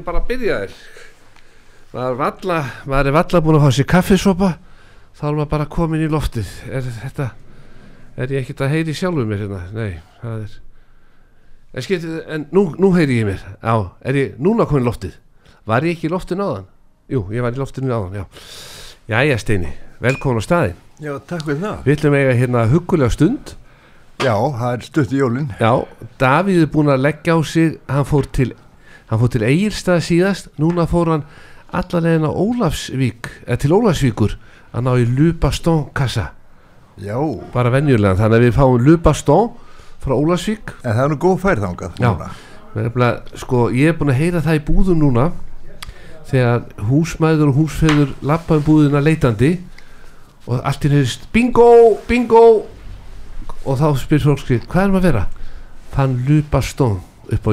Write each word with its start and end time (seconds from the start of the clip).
erum 0.00 0.08
bara 0.08 0.22
að 0.22 0.32
byrja 0.32 0.58
þér 0.64 0.74
maður, 1.90 3.06
er 3.10 3.14
valla 3.14 3.40
búin 3.44 3.58
að 3.58 3.64
fá 3.66 3.76
sér 3.76 3.88
kaffisopa? 3.90 4.50
Þá 5.18 5.22
er 5.28 5.36
maður 5.36 5.52
bara 5.52 5.66
komin 5.68 6.04
í 6.04 6.10
loftið. 6.10 6.50
Er 6.70 6.84
þetta 6.86 7.30
er 8.16 8.34
ég 8.34 8.44
ekkert 8.44 8.62
að 8.64 8.74
heyri 8.76 8.94
sjálfum 8.96 9.28
mér 9.28 9.42
hérna? 9.44 9.62
Nei, 9.74 9.98
það 10.22 10.44
er 10.44 10.54
en, 11.70 11.84
skil, 11.84 11.98
en 12.26 12.46
nú, 12.54 12.64
nú 12.80 12.92
heyri 12.96 13.20
ég 13.20 13.28
mér. 13.28 13.42
Já, 13.60 13.74
er 14.06 14.20
ég 14.20 14.38
núna 14.42 14.68
komin 14.70 14.86
í 14.86 14.88
loftið? 14.88 15.18
Var 15.68 15.86
ég 15.86 15.98
ekki 15.98 16.08
í 16.08 16.12
loftinu 16.14 16.46
áðan? 16.46 16.70
Jú, 17.10 17.24
ég 17.34 17.44
var 17.44 17.56
í 17.56 17.60
loftinu 17.60 17.92
áðan, 17.92 18.20
já. 18.22 18.24
Jæja 19.10 19.40
Steini, 19.42 19.74
velkomin 20.02 20.40
á 20.40 20.44
staðinn. 20.46 20.80
Já, 21.00 21.12
takk 21.26 21.46
fyrir 21.48 21.62
það. 21.64 21.84
Við 21.86 21.96
ætlum 21.96 22.16
eiga 22.20 22.38
hérna 22.38 22.64
hugulega 22.70 23.14
stund. 23.14 23.54
Já, 24.20 24.34
það 24.36 24.72
er 24.72 24.82
stutt 24.84 25.14
í 25.14 25.20
jólinn. 25.20 25.52
Já, 25.58 25.72
Davíð 26.20 26.64
er 26.66 26.72
búin 26.72 26.92
að 26.92 27.06
leggja 27.06 27.34
á 27.34 27.40
sig 27.42 27.78
hann 27.88 28.06
fór 28.08 28.28
til, 28.36 28.52
hann 29.10 29.20
fór 29.20 29.32
til 29.34 29.46
Egilstað 29.46 30.04
síðast, 30.06 30.52
núna 30.60 30.86
fór 30.90 31.14
hann 31.14 31.24
allalegin 31.74 32.26
á 32.26 32.32
Ólafsvík 32.32 33.30
eða 33.46 33.58
til 33.62 33.74
Ólafsvíkur 33.74 34.36
að 34.70 34.86
ná 34.86 34.92
í 34.98 35.08
Lubastón 35.08 35.88
kassa, 35.94 36.30
Já, 37.00 37.16
bara 37.54 37.70
venjulega 37.72 38.18
þannig 38.18 38.36
að 38.36 38.42
við 38.44 38.56
fáum 38.58 38.82
Lubastón 38.84 39.52
frá 40.02 40.12
Ólafsvík. 40.16 40.74
En 40.84 40.96
það 40.96 41.04
er 41.04 41.12
nú 41.12 41.18
góð 41.22 41.38
færð 41.44 41.66
bara, 42.94 43.14
sko, 43.40 43.64
ég 43.74 43.90
er 43.90 43.96
búin 43.98 44.12
að 44.12 44.20
heyra 44.20 44.42
það 44.44 44.58
í 44.58 44.64
búðum 44.68 45.00
núna 45.00 45.30
þegar 46.28 46.68
húsmæður 46.90 47.50
og 47.50 47.56
húsfeður 47.58 48.12
lappa 48.22 48.60
um 48.60 48.66
búðina 48.66 49.02
leitandi 49.02 49.56
og 50.46 50.60
allt 50.60 50.86
í 50.86 50.92
nefnist 50.92 51.26
bingo, 51.34 51.96
bingo! 52.06 52.44
Og 53.64 53.80
þá 53.80 53.88
spyr 53.98 54.22
fólk 54.22 54.44
skrið, 54.44 54.68
hvað 54.70 54.84
er 54.84 54.94
maður 54.94 55.00
að 55.00 55.08
vera? 55.08 55.24
Fann 55.96 56.20
Lubastón 56.28 57.00
upp 57.32 57.50
á 57.50 57.52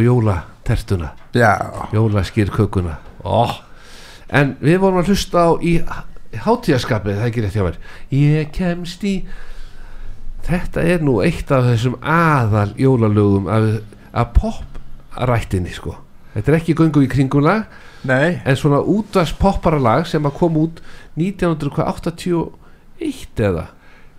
jólatertuna 0.68 1.14
Já, 1.34 1.74
jólaskýrkökuna 1.94 2.98
oh. 3.24 3.52
en 4.30 4.58
við 4.60 4.80
vorum 4.81 5.00
að 5.00 5.08
hlusta 5.12 5.48
á 5.48 5.50
í 5.64 5.80
hátíðaskapið, 6.38 7.16
það 7.16 7.24
er 7.24 7.28
ekki 7.30 7.42
rétt 7.42 7.56
hjá 7.56 7.64
mér? 7.64 7.78
Ég 8.12 8.52
kemst 8.52 9.04
í 9.08 9.25
þetta 10.48 10.81
er 10.84 11.02
nú 11.04 11.22
eitt 11.24 11.52
af 11.52 11.64
þessum 11.69 11.96
aðal 12.04 12.74
jólalögum 12.78 13.48
af, 13.48 13.81
af 14.12 14.28
pop-rættinni 14.36 15.74
sko. 15.74 15.96
Þetta 16.36 16.52
er 16.52 16.56
ekki 16.60 16.74
göngu 16.78 17.02
í 17.04 17.08
kringulag 17.12 17.63
nei, 18.08 18.42
en 18.44 18.56
svona 18.60 18.81
útvars 18.84 19.34
popparalag 19.40 20.08
sem 20.08 20.25
að 20.28 20.38
kom 20.38 20.58
út 20.60 20.81
1981 21.16 23.40
eða? 23.40 23.66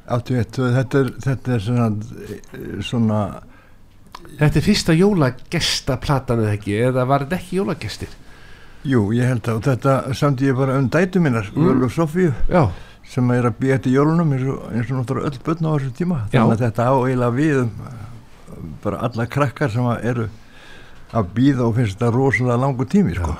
Áttu 0.08 0.34
eitt, 0.40 0.56
þetta 0.56 0.98
er, 1.04 1.08
þetta 1.20 1.52
er 1.52 1.60
svona, 1.60 1.88
svona, 2.80 3.42
þetta 4.38 4.58
er 4.60 4.64
fyrsta 4.66 4.94
jólagestaplatan 4.98 6.42
eða 6.44 6.56
ekki, 6.58 6.74
eða 6.90 7.06
var 7.08 7.24
þetta 7.26 7.38
ekki 7.40 7.56
jólagestir 7.60 8.12
jú, 8.88 9.06
ég 9.16 9.26
held 9.28 9.48
að 9.50 9.62
þetta 9.66 9.94
samt 10.14 10.42
ég 10.44 10.56
bara 10.56 10.76
um 10.78 10.88
dætu 10.92 11.20
minnar, 11.20 11.48
Mm. 11.54 11.64
mm. 11.72 11.82
og 11.84 11.90
Sofíu, 11.92 12.32
já, 12.48 12.68
sem 13.08 13.30
er 13.34 13.48
að 13.48 13.56
býja 13.60 13.74
eftir 13.78 13.92
jólunum 13.96 14.32
eins 14.36 14.44
og, 14.52 14.60
eins 14.72 14.90
og 14.92 14.98
náttúrulega 15.00 15.30
öll 15.32 15.40
börn 15.44 15.66
á 15.66 15.70
þessu 15.78 15.92
tíma. 15.96 16.18
Já. 16.32 16.40
Þannig 16.42 16.52
að 16.58 16.62
þetta 16.66 16.86
á 16.88 16.94
eiginlega 17.00 17.34
við 17.38 17.58
um 17.62 17.70
bara 18.84 19.00
alla 19.08 19.26
krakkar 19.26 19.70
sem 19.70 19.86
eru 20.02 20.28
að 21.12 21.30
býða 21.34 21.64
og 21.66 21.74
finnst 21.78 21.96
þetta 21.98 22.12
rosalega 22.14 22.56
langu 22.60 22.84
tími, 22.84 23.14
sko. 23.16 23.34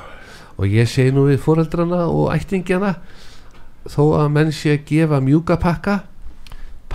og 0.59 0.67
ég 0.67 0.89
segi 0.89 1.13
nú 1.15 1.27
við 1.29 1.39
foreldrana 1.45 2.07
og 2.09 2.33
ættingjana 2.35 2.95
þó 3.89 4.03
að 4.19 4.31
menn 4.35 4.53
sé 4.53 4.73
að 4.75 4.85
gefa 4.89 5.21
mjúka 5.21 5.57
pakka 5.61 6.01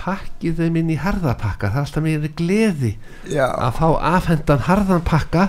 pakkið 0.04 0.58
þeim 0.60 0.80
inn 0.82 0.94
í 0.94 0.98
harðapakka. 1.00 1.70
Það 1.72 1.80
er 1.80 1.86
alltaf 1.86 2.04
meiri 2.04 2.32
gleði 2.36 2.94
Já, 3.32 3.46
að 3.48 3.78
fá 3.78 3.86
afhendan 4.14 4.64
harðan 4.68 5.04
pakka 5.06 5.48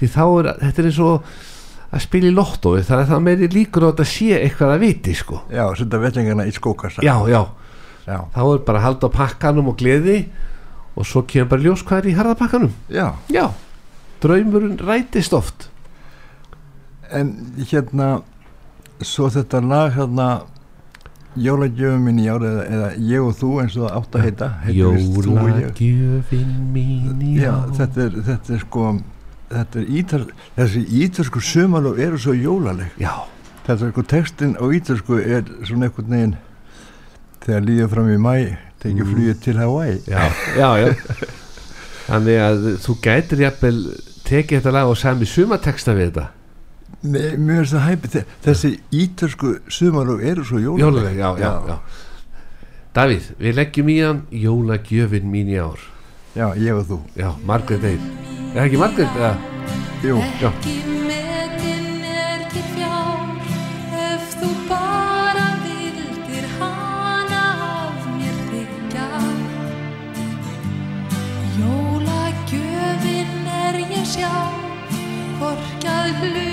því 0.00 0.10
þá 0.14 0.22
er, 0.26 0.50
þetta 0.64 0.82
er 0.82 0.90
eins 0.90 1.00
og 1.04 1.32
að 1.90 2.04
spila 2.04 2.30
í 2.30 2.34
lottói 2.36 2.76
að 2.80 2.90
það 2.92 3.16
er 3.16 3.24
meiri 3.26 3.48
líkur 3.50 3.82
á 3.82 3.86
að 3.90 3.96
þetta 3.96 4.10
sé 4.12 4.28
eitthvað 4.38 4.74
að 4.76 4.84
viti 4.84 5.16
sko. 5.18 5.40
Já, 5.50 5.64
setja 5.78 6.02
vellingarna 6.04 6.46
í 6.46 6.54
skókassa. 6.54 7.02
já, 7.02 7.16
já, 7.28 7.42
Já, 8.10 8.24
þá 8.34 8.40
er 8.42 8.62
bara 8.66 8.80
að 8.80 8.84
halda 8.86 9.10
á 9.10 9.16
pakkanum 9.16 9.68
og 9.70 9.76
gleði 9.78 10.20
og 10.98 11.06
svo 11.06 11.22
kemur 11.28 11.50
bara 11.52 11.62
ljós 11.62 11.82
hvað 11.86 12.00
er 12.00 12.08
í 12.10 12.14
harðapakkanum. 12.16 12.72
Já. 12.90 13.06
já, 13.30 13.44
draumurinn 14.22 14.80
rætist 14.80 15.34
oft. 15.36 15.68
En 17.10 17.34
hérna, 17.70 18.22
svo 19.02 19.28
þetta 19.30 19.60
lag 19.66 19.94
hérna, 19.98 20.28
Jólagjöfum 21.38 22.02
minn 22.04 22.18
í 22.18 22.26
ár 22.26 22.42
eða, 22.42 22.88
Ég 22.98 23.22
og 23.22 23.36
þú 23.38 23.50
eins 23.62 23.76
og 23.78 23.84
það 23.86 23.96
átt 24.00 24.16
að 24.18 24.22
heita. 24.26 24.48
jólagjöfin 24.66 26.54
mín 26.74 27.20
í 27.22 27.36
Já, 27.40 27.52
ár. 27.54 27.70
þetta 27.78 28.04
er, 28.06 28.16
þetta 28.26 28.54
er 28.56 28.62
sko, 28.64 28.86
þetta 29.50 29.80
er 29.80 29.86
ítar, 30.00 30.24
þessi 30.58 30.82
ítarsku 31.04 31.40
sumarlóf 31.40 31.98
eru 31.98 32.18
svo 32.18 32.34
jólaleg. 32.34 32.90
já, 32.98 33.12
Þetta 33.66 33.86
er 33.86 33.92
sko, 33.92 34.02
textin 34.02 34.56
á 34.58 34.64
ítarsku 34.74 35.18
er 35.20 35.44
svona 35.68 35.86
einhvern 35.86 36.10
veginn, 36.10 36.36
þegar 37.44 37.62
líður 37.68 37.88
fram 37.94 38.08
í 38.10 38.18
mæ, 38.18 38.56
tekið 38.82 39.04
Mm. 39.04 39.10
flugið 39.14 39.40
til 39.44 39.56
Hawaii. 39.58 39.98
já, 40.08 40.32
já, 40.56 40.70
já. 40.82 40.94
þannig 42.08 42.38
að 42.42 42.58
þú 42.82 42.94
gætir 43.04 43.38
jafnvel 43.44 43.78
tekið 44.24 44.58
þetta 44.60 44.72
lag 44.72 44.86
og 44.88 44.96
sami 44.96 45.24
sumateksta 45.26 45.94
við 45.94 46.10
þetta 46.10 46.26
Nei, 47.02 47.36
mér 47.40 47.62
finnst 47.64 47.72
það 47.72 47.84
hæpið, 47.88 48.16
þessi 48.44 48.70
ítarsku 48.92 49.54
sumarlóf 49.72 50.20
eru 50.20 50.44
svo 50.44 50.58
jólaleg. 50.60 50.82
jólaleg, 50.84 51.16
já, 51.16 51.30
já, 51.40 51.52
já. 51.68 51.78
Davíð, 52.92 53.30
við 53.40 53.54
leggjum 53.56 53.88
í 53.88 53.96
hann 54.04 54.20
jólagjöfin 54.30 55.30
mín 55.32 55.48
í 55.48 55.56
ár. 55.62 55.80
Já, 56.36 56.50
ég 56.60 56.74
og 56.76 56.84
þú. 56.90 56.98
já, 57.16 57.30
Margrét 57.46 57.84
Eir. 57.84 58.00
Er 58.54 58.66
ekki 58.66 58.76
Margrét, 58.82 59.16
eða, 59.16 59.36
Jú, 60.04 60.16
já. 60.40 60.48
Ekki 60.50 60.76
metin 61.08 62.04
er 62.04 62.44
til 62.52 62.66
fjár 62.74 63.32
ef 64.04 64.36
þú 64.40 64.50
bara 64.68 65.46
vildir 65.64 66.46
hana 66.58 67.42
af 67.70 68.06
mér 68.18 68.36
þykja. 68.50 69.08
Jólagjöfin 71.60 73.48
er 73.64 73.80
ég 73.90 74.06
sjá, 74.14 74.32
korkað 75.40 76.14
hluta 76.20 76.49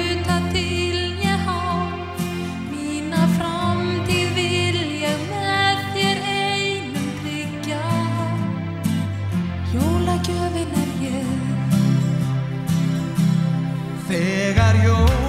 Þegar 14.08 14.76
jólastjarnan 14.86 15.27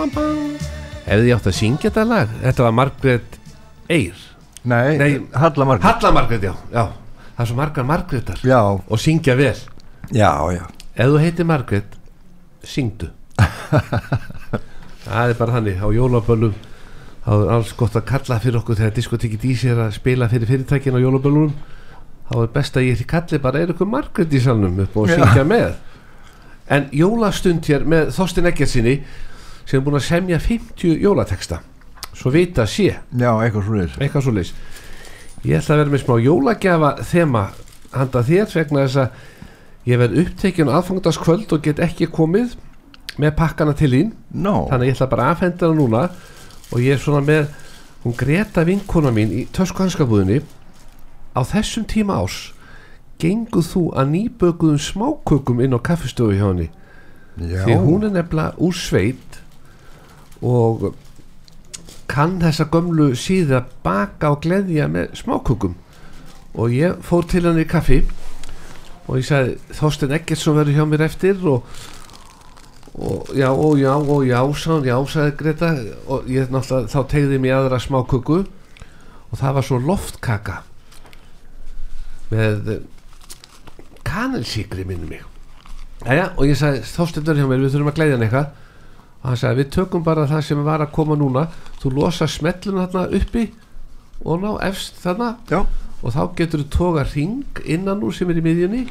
Hefði 0.00 1.28
ég 1.28 1.34
átt 1.36 1.48
að 1.50 1.56
syngja 1.58 1.90
þetta 1.90 2.04
lag 2.08 2.30
Þetta 2.40 2.64
var 2.64 2.74
Margrét 2.78 3.38
Eyr. 3.90 4.20
Nei, 4.70 4.96
Nei. 5.00 5.10
Halla 5.34 5.66
Margrét. 5.66 5.86
Halla 5.88 6.12
Margrét, 6.14 6.44
já, 6.46 6.52
já. 6.72 6.84
Það 7.34 7.42
er 7.44 7.48
svo 7.48 7.56
margar 7.58 7.86
Margrétar. 7.88 8.40
Já, 8.44 8.60
Og 8.88 9.00
syngja 9.00 9.34
vel. 9.36 9.56
Já, 10.12 10.30
já. 10.54 10.64
Ef 10.94 11.08
þú 11.10 11.20
heitir 11.22 11.48
Margrét, 11.48 11.94
syngdu. 12.64 13.08
Það 15.04 15.30
er 15.32 15.38
bara 15.38 15.54
þannig 15.56 15.80
Á 15.80 15.88
jólaböllum 15.96 16.56
þá 17.24 17.30
er 17.36 17.52
alls 17.54 17.72
gott 17.76 17.96
að 17.96 18.04
kalla 18.08 18.38
fyrir 18.40 18.58
okkur 18.60 18.78
þegar 18.78 18.92
diskotekki 18.96 19.38
dísi 19.40 19.68
er 19.72 19.80
að 19.86 19.94
spila 19.96 20.28
fyrir 20.30 20.48
fyrirtækin 20.48 20.96
á 20.96 21.00
jólaböllunum. 21.00 21.52
Þá 22.30 22.34
er 22.42 22.52
best 22.54 22.76
að 22.76 22.86
ég 22.88 23.02
kalli 23.08 23.40
bara 23.42 23.60
er 23.60 23.72
ykkur 23.74 23.88
Margrét 23.88 24.32
í 24.32 24.40
salnum 24.40 24.78
upp 24.84 24.96
og 24.96 25.10
syngja 25.10 25.44
með? 25.44 25.74
En 26.70 26.86
jólastund 26.94 27.66
hér 27.66 27.84
með 27.88 28.12
Þorstin 28.16 28.48
Eggertsinni 28.52 29.00
sem 29.70 29.78
er 29.78 29.86
búin 29.86 29.98
að 30.00 30.06
semja 30.08 30.40
50 30.42 30.98
jólateksta 30.98 31.62
svo 32.10 32.32
vita 32.34 32.66
sé. 32.66 32.96
Já, 33.14 33.30
eitthvað 33.38 33.66
svo 33.68 33.78
leys 33.78 33.98
eitthvað 34.00 34.26
svo 34.26 34.34
leys 34.34 34.54
ég 35.46 35.60
ætla 35.60 35.76
að 35.76 35.84
vera 35.84 35.94
með 35.94 36.02
smá 36.04 36.16
jólagjafa 36.20 36.94
þema 37.06 37.44
handa 37.94 38.24
þér 38.26 38.50
vegna 38.54 38.86
þess 38.86 39.04
að 39.04 39.28
ég 39.88 40.00
verð 40.00 40.18
upptekinn 40.24 40.70
á 40.70 40.76
aðfangdaskvöld 40.78 41.54
og 41.54 41.62
get 41.64 41.80
ekki 41.82 42.10
komið 42.12 42.58
með 43.20 43.34
pakkana 43.38 43.74
til 43.76 43.90
þín. 43.92 44.12
Nó, 44.30 44.68
þannig 44.70 44.84
að 44.84 44.88
ég 44.90 44.96
ætla 44.96 45.10
bara 45.10 45.26
að 45.26 45.34
afhenda 45.34 45.66
það 45.66 45.76
núna. 45.80 46.02
Og 46.70 46.84
ég 46.84 46.94
er 46.94 47.02
svona 47.02 47.22
með 47.26 47.50
hún 48.04 48.16
Greta 48.16 48.64
vinkona 48.66 49.12
mín 49.14 49.32
í 49.34 49.46
töskuhanskabúðinni. 49.56 50.40
Á 51.34 51.40
þessum 51.46 51.86
tíma 51.90 52.20
ás 52.20 52.52
genguð 53.20 53.66
þú 53.74 53.82
að 54.00 54.12
nýbökuðum 54.14 54.80
smákökum 54.80 55.60
inn 55.64 55.76
á 55.76 55.80
kaffistofu 55.84 56.36
hjá 56.36 56.46
henni. 56.46 56.70
Já. 57.40 57.64
Því 57.66 57.76
hún 57.84 58.06
er 58.06 58.14
nefnilega 58.14 58.56
úr 58.60 58.76
sveit 58.76 59.29
og 60.40 60.90
kann 62.10 62.40
þessa 62.42 62.66
gömlu 62.72 63.12
síði 63.18 63.56
að 63.60 63.70
baka 63.84 64.32
og 64.34 64.42
gleðja 64.44 64.88
með 64.90 65.14
smákökum. 65.20 65.76
Og 66.58 66.74
ég 66.74 66.98
fór 67.06 67.26
til 67.30 67.44
hann 67.46 67.60
í 67.60 67.68
kaffi 67.68 68.02
og 69.06 69.18
ég 69.20 69.26
sagði 69.26 69.56
Þorstein 69.78 70.14
Eggertsson 70.18 70.58
verður 70.58 70.78
hjá 70.78 70.86
mér 70.90 71.04
eftir 71.06 71.44
og, 71.46 71.66
og 72.94 73.30
já 73.38 73.48
og 73.50 73.78
já 73.78 73.92
og 73.94 74.24
já 74.26 74.40
hann, 74.40 74.88
já 74.88 74.96
sagði 75.12 75.36
Greta. 75.38 75.70
Og 76.10 76.30
ég 76.30 76.50
náttúrulega 76.50 76.90
þá 76.90 77.00
tegði 77.14 77.42
mér 77.42 77.60
aðra 77.60 77.82
smáköku 77.82 78.40
og 79.30 79.38
það 79.38 79.56
var 79.58 79.66
svo 79.66 79.78
loftkaka 79.78 80.62
með 82.30 82.80
kanelsíkri 84.06 84.86
minni 84.86 85.06
mig. 85.06 85.22
Jæja, 86.00 86.30
og 86.34 86.48
ég 86.48 86.58
sagði 86.58 86.82
Þorstein 86.88 87.26
verður 87.26 87.44
hjá 87.44 87.50
mér, 87.50 87.62
við 87.62 87.74
þurfum 87.76 87.92
að 87.92 87.98
gleðja 88.00 88.16
hann 88.16 88.26
eitthvað 88.26 88.58
hann 89.24 89.36
sagði 89.38 89.62
við 89.62 89.70
tökum 89.76 90.04
bara 90.06 90.28
það 90.30 90.46
sem 90.46 90.62
var 90.64 90.84
að 90.84 90.94
koma 90.96 91.16
núna. 91.18 91.46
Þú 91.82 91.94
losa 91.98 92.28
smelluna 92.30 92.88
þarna 92.88 93.20
uppi 93.20 93.46
og 94.24 94.42
ná 94.42 94.50
efst 94.68 95.00
þarna. 95.02 95.34
Já, 95.50 95.64
og 96.00 96.16
þá 96.16 96.22
getur 96.38 96.64
þú 96.64 96.70
toga 96.76 97.06
ring 97.12 97.62
innan 97.64 98.04
úr 98.04 98.16
sem 98.16 98.30
er 98.32 98.40
í 98.40 98.44
miðjunni 98.44 98.84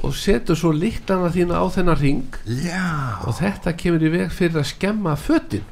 og 0.00 0.14
setur 0.16 0.56
svo 0.56 0.70
líklana 0.72 1.28
þína 1.34 1.60
á 1.60 1.64
þennan 1.74 2.00
ring 2.00 2.38
já. 2.46 3.20
Og 3.26 3.36
þetta 3.40 3.74
kemur 3.76 4.06
í 4.06 4.12
veg 4.14 4.30
fyrir 4.32 4.62
að 4.62 4.70
skemma 4.72 5.16
fötin. 5.18 5.66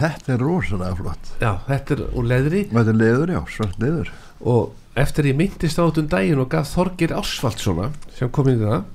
Þetta 0.00 0.36
er 0.36 0.44
rosalega 0.44 0.96
flott. 0.96 1.32
Já, 1.42 1.50
þetta 1.66 1.96
er 1.96 2.04
úr 2.16 2.28
leðri. 2.30 2.62
Þetta 2.70 2.92
er 2.92 3.00
leður, 3.00 3.32
já, 3.34 3.40
svart 3.52 3.82
leður. 3.82 4.12
Og 4.40 4.70
eftir 4.98 5.28
ég 5.30 5.36
myndist 5.38 5.78
á 5.78 5.84
þetta 5.84 6.02
um 6.02 6.10
daginn 6.10 6.42
og 6.42 6.48
gaf 6.52 6.70
Þorgir 6.72 7.12
Ásvaldssona 7.14 7.90
sem 8.16 8.30
kom 8.32 8.48
inn 8.50 8.62
í 8.62 8.68
það 8.68 8.86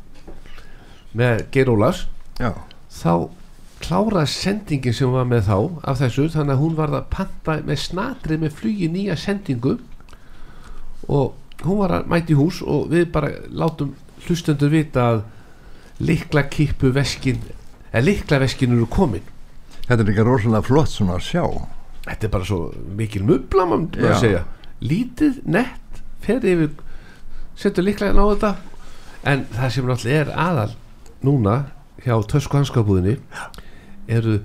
með 1.15 1.43
Geir 1.53 1.71
Ólafs 1.71 2.01
Já, 2.41 2.51
þá 2.91 3.29
kláraði 3.85 4.31
sendingin 4.31 4.95
sem 4.95 5.07
hún 5.07 5.19
var 5.19 5.27
með 5.29 5.49
þá 5.49 5.57
af 5.91 5.99
þessu 6.01 6.27
þannig 6.33 6.55
að 6.55 6.61
hún 6.63 6.77
var 6.77 6.93
að 6.95 7.09
panta 7.13 7.57
með 7.65 7.81
snatri 7.83 8.37
með 8.41 8.55
flugi 8.57 8.89
nýja 8.91 9.17
sendingu 9.19 9.75
og 11.05 11.61
hún 11.61 11.81
var 11.83 11.93
að 11.99 12.09
mæti 12.11 12.37
hús 12.37 12.61
og 12.65 12.89
við 12.93 13.07
bara 13.13 13.31
látum 13.53 13.93
hlustendur 14.25 14.73
vita 14.73 15.05
að 15.13 15.23
likla 16.05 16.45
kippu 16.51 16.91
veskin 16.95 17.43
eða 17.91 18.03
likla 18.03 18.41
veskin 18.43 18.73
eru 18.75 18.87
komin. 18.91 19.23
Þetta 19.85 20.01
er 20.01 20.09
líka 20.09 20.25
rosalega 20.25 20.65
flott 20.65 20.91
svona 20.91 21.19
að 21.19 21.27
sjá. 21.29 21.45
Þetta 22.05 22.27
er 22.27 22.33
bara 22.33 22.47
svo 22.49 22.59
mikil 22.97 23.21
mubla 23.25 23.67
maður 23.69 24.09
að 24.09 24.17
segja. 24.23 24.41
Lítið, 24.85 25.37
nett, 25.47 26.01
fer 26.25 26.43
yfir 26.43 26.73
setur 27.55 27.85
líklega 27.85 28.17
á 28.17 28.25
þetta. 28.33 28.51
En 29.25 29.45
það 29.53 29.71
sem 29.73 29.87
náttúrulega 29.87 30.25
er 30.25 30.33
aðal 30.35 30.73
núna 31.25 31.55
hjá 32.03 32.17
tösku 32.29 32.59
hanskapúðinni 32.59 33.15
eru 34.07 34.39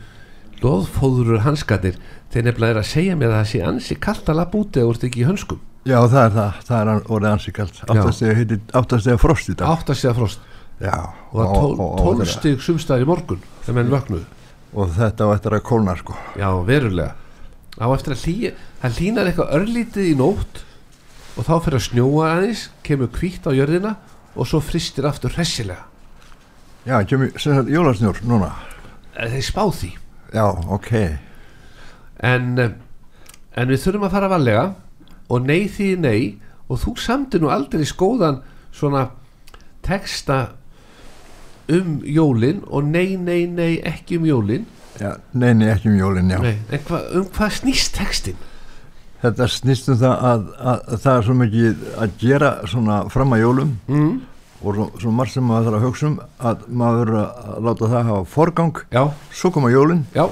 loðfóðurur 0.60 1.42
hanskatir 1.46 1.96
þeir 2.30 2.46
nefnilega 2.46 2.74
er 2.74 2.80
að 2.82 2.88
segja 2.90 3.16
mér 3.18 3.32
að 3.32 3.38
það 3.38 3.50
sé 3.52 3.60
ansi 3.66 3.96
kallt 4.06 4.28
að 4.30 4.40
labba 4.40 4.60
úti 4.60 4.82
eða 4.82 4.94
ert 4.94 5.06
ekki 5.08 5.22
í 5.22 5.28
hönskum. 5.28 5.60
Já, 5.88 5.96
það 6.12 6.20
er 6.22 6.34
það, 6.36 6.58
það 6.68 6.80
er 6.80 6.90
orðið 7.16 7.30
ansi 7.30 7.54
kalt. 7.56 7.80
Áttastega 7.88 9.20
frost 9.20 9.48
í 9.48 9.56
dag. 9.56 9.70
Átt 9.72 9.92
að 9.92 10.00
segja 10.02 10.16
frost. 10.18 10.44
Já, 10.80 10.96
og 11.32 11.40
það 11.40 11.54
tól, 11.56 11.88
tólstig 12.00 12.62
sumstæðir 12.64 13.04
í 13.04 13.08
morgun 13.08 13.42
þegar 13.64 13.76
menn 13.78 13.92
vöknuðu. 13.92 14.26
Og 14.70 14.92
þetta 14.96 15.26
á 15.26 15.28
eftir 15.34 15.56
að 15.56 15.64
kólna 15.66 15.96
sko. 15.98 16.16
Já 16.38 16.48
verulega. 16.68 17.16
Á 17.80 17.86
eftir 17.96 18.14
að 18.14 18.24
hlýja 18.26 18.52
það 18.82 19.00
hlýnar 19.00 19.30
eitthvað 19.30 19.54
örlítið 19.58 20.10
í 20.10 20.14
nótt 20.20 20.62
og 21.36 21.46
þá 21.48 21.54
fyrir 21.64 21.78
að 21.80 21.86
snjóa 21.88 22.30
aðeins 22.34 22.66
kemur 22.86 23.12
hvítt 23.16 23.48
á 23.48 23.52
jörðina 23.56 23.94
og 24.36 24.48
svo 24.48 24.60
fristir 24.64 25.08
aftur 25.08 25.32
hressilega. 25.36 25.86
Já, 26.88 27.00
kemur, 27.08 27.32
Eh, 29.16 29.30
þeir 29.32 29.46
spá 29.46 29.64
því. 29.74 29.90
Já, 30.34 30.44
ok. 30.70 30.92
En, 32.20 32.58
eh, 32.58 32.70
en 33.56 33.68
við 33.68 33.82
þurfum 33.84 34.06
að 34.06 34.14
fara 34.14 34.30
varlega 34.30 34.74
og 35.30 35.46
nei 35.46 35.66
því 35.68 35.90
nei 35.98 36.22
og 36.68 36.78
þú 36.84 36.94
samti 36.98 37.40
nú 37.40 37.50
aldrei 37.50 37.84
skóðan 37.88 38.42
svona 38.72 39.08
texta 39.82 40.52
um 41.70 42.00
jólin 42.04 42.62
og 42.66 42.84
nei, 42.84 43.16
nei, 43.16 43.46
nei 43.46 43.80
ekki 43.86 44.18
um 44.20 44.28
jólin. 44.28 44.66
Já, 45.00 45.16
nei, 45.32 45.52
nei, 45.54 45.68
ekki 45.72 45.90
um 45.90 45.98
jólin, 45.98 46.30
já. 46.30 46.40
Nei, 46.42 46.56
en 46.70 46.86
hva, 46.86 47.02
um 47.16 47.26
hvað 47.34 47.60
snýst 47.60 47.94
textin? 47.96 48.38
Þetta 49.20 49.46
snýst 49.52 49.90
um 49.92 49.98
það 50.00 50.24
að, 50.30 50.44
að, 50.56 50.78
að 50.80 51.02
það 51.04 51.16
er 51.16 51.26
svo 51.26 51.36
mikið 51.36 51.86
að 52.04 52.14
gera 52.22 52.50
svona 52.70 52.98
fram 53.12 53.34
að 53.36 53.42
jólum. 53.42 53.72
Mm, 53.90 54.14
og 54.60 54.76
svo, 54.76 54.86
svo 55.00 55.14
margt 55.16 55.34
sem 55.34 55.46
maður 55.46 55.70
þarf 55.70 55.78
að 55.80 55.86
hugsa 55.88 56.06
um 56.10 56.18
að 56.50 56.62
maður 56.68 57.00
verður 57.00 57.18
að 57.24 57.64
láta 57.68 57.90
það 57.94 58.06
hafa 58.10 58.28
forgang. 58.34 58.84
Já, 58.92 59.02
svo 59.40 59.52
koma 59.54 59.72
jólin. 59.72 60.04
Já, 60.16 60.26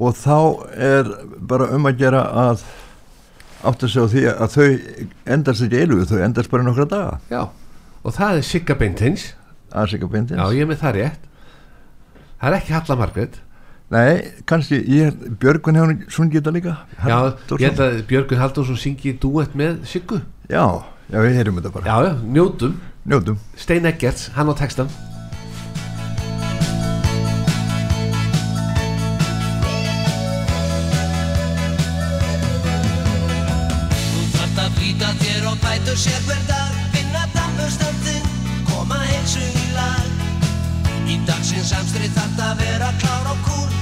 og 0.00 0.16
þá 0.20 0.38
er 0.76 1.10
bara 1.50 1.70
um 1.76 1.88
að 1.90 1.98
gera 2.04 2.22
að 2.46 2.64
átt 3.60 3.82
að 3.84 3.92
segja 3.92 4.08
því 4.14 4.22
að 4.32 4.54
þau 4.54 4.68
endast 5.36 5.66
ekki 5.66 5.82
eilu 5.82 6.04
þau 6.08 6.20
endast 6.24 6.52
bara 6.52 6.64
nokkra 6.64 6.88
daga. 6.88 7.18
Já. 7.32 7.42
Og 8.00 8.16
það 8.16 8.38
er 8.38 8.46
Sigga 8.48 8.76
Beintins 8.80 9.26
aðeins 9.70 9.94
ekki 9.96 10.08
að 10.08 10.14
beintins 10.14 10.40
já, 10.40 10.46
ég 10.56 10.64
er 10.64 10.70
með 10.70 10.82
það 10.82 10.96
rétt. 10.98 11.28
Það 12.40 12.50
er 12.50 12.56
ekki 12.58 12.74
Halla 12.76 12.96
Margrét. 13.00 13.38
Nei, 13.90 14.12
kannski, 14.46 14.78
ég, 14.86 15.16
Björgun 15.42 15.78
hefur 15.78 16.12
sungið 16.14 16.38
þetta 16.38 16.52
líka. 16.54 16.74
Já, 16.94 17.02
Halldórsson. 17.10 17.62
ég 17.62 17.72
held 17.72 17.82
að 17.86 18.00
Björgun 18.10 18.40
Halldórsson 18.40 18.78
syngi 18.78 19.14
dúett 19.22 19.56
með 19.58 19.80
Siggu. 19.90 20.20
Já, 20.50 20.62
já, 21.10 21.18
við 21.18 21.38
heyrum 21.40 21.58
þetta 21.58 21.72
bara. 21.74 21.90
Já, 21.90 22.06
já, 22.06 22.12
njótum 22.36 22.76
Njótum. 23.04 23.38
Stein 23.56 23.84
Eggerts, 23.84 24.28
hann 24.34 24.52
á 24.52 24.54
textan 24.54 24.88
Þú 34.10 34.20
þarft 34.36 34.60
að 34.60 34.76
flýta 34.76 35.14
þér 35.22 35.48
og 35.48 35.56
bætur 35.64 35.96
sér 35.96 36.20
hver 36.28 36.44
dag. 36.50 36.76
Finna 36.92 37.24
dampustandinn, 37.32 38.30
koma 38.68 39.00
heilsu 39.06 39.40
í 39.48 39.66
lag. 39.72 40.08
Í 41.08 41.16
dagsins 41.24 41.72
samstrið 41.72 42.12
þarft 42.20 42.48
að 42.50 42.66
vera 42.66 42.92
klár 43.00 43.32
og 43.32 43.46
kúl 43.48 43.79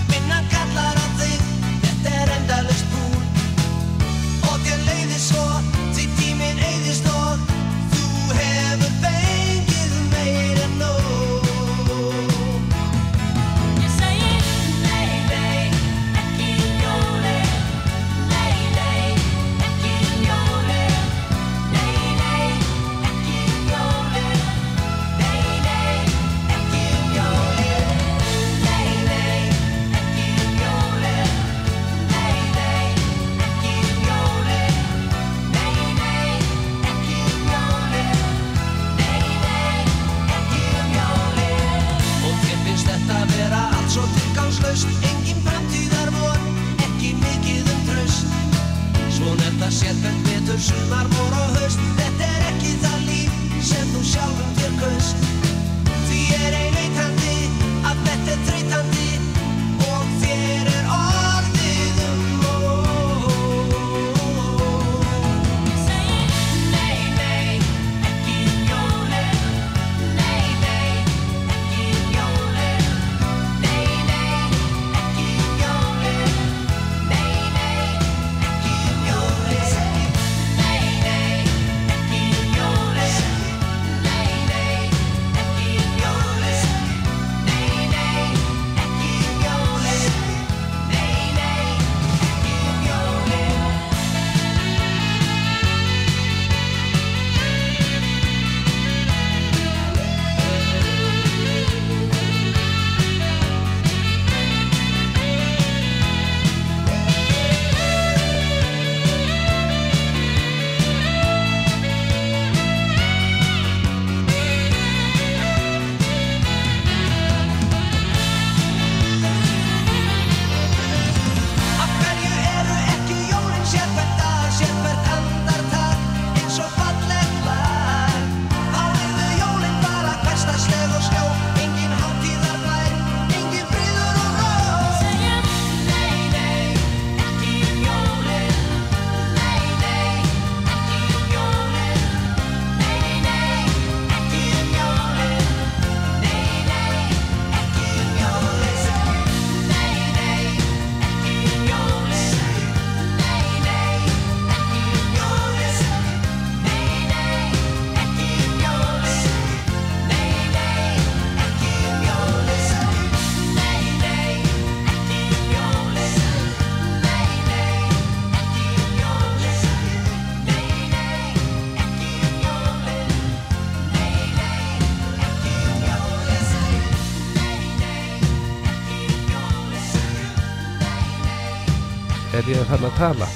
er 182.69 182.75
ég 182.75 182.81
fann 182.81 182.89
að 182.89 182.99
tala. 182.99 183.29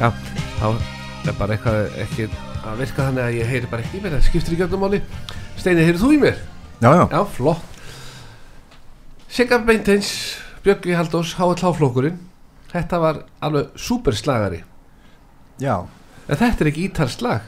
Já, 0.00 0.08
þá 0.60 1.28
er 1.28 1.34
bara 1.38 1.56
eitthvað 1.56 1.98
ekki 2.00 2.26
að 2.64 2.78
virka 2.80 3.04
þannig 3.08 3.24
að 3.26 3.36
ég 3.36 3.50
heyri 3.50 3.68
bara 3.70 3.84
ekki 3.84 3.98
í 3.98 4.02
mér 4.04 4.14
það 4.16 4.26
skiptir 4.28 4.54
ekki 4.56 4.64
öllum 4.66 4.84
máli. 4.84 5.00
Steini, 5.60 5.84
heyrið 5.84 6.00
þú 6.04 6.12
í 6.14 6.20
mér? 6.22 6.38
já, 6.80 6.90
já, 6.96 7.04
Já, 7.12 7.20
flott. 7.36 7.66
Sigga 9.30 9.58
Beintens, 9.62 10.12
Björgi 10.64 10.96
Haldós 10.96 11.34
H.L.H.flokkurinn 11.38 12.16
Þetta 12.70 12.98
var 13.02 13.20
alveg 13.42 13.70
superslagari. 13.78 14.62
Já. 15.60 15.76
En 16.30 16.38
þetta 16.38 16.64
er 16.64 16.70
ekki 16.70 16.86
ítalslag 16.88 17.46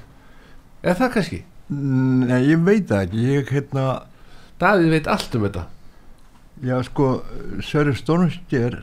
Eða 0.83 0.97
það 0.99 1.13
kannski? 1.17 1.41
Nei, 1.73 2.41
ég 2.51 2.63
veit 2.67 2.89
það 2.91 3.05
ekki, 3.07 3.27
ég 3.33 3.53
hérna, 3.55 3.85
Davíð 4.61 4.91
veit 4.93 5.07
allt 5.11 5.37
um 5.39 5.45
þetta. 5.47 5.63
Já 6.63 6.77
sko, 6.87 7.07
Sörur 7.65 7.97
Stormstjör, 7.99 8.83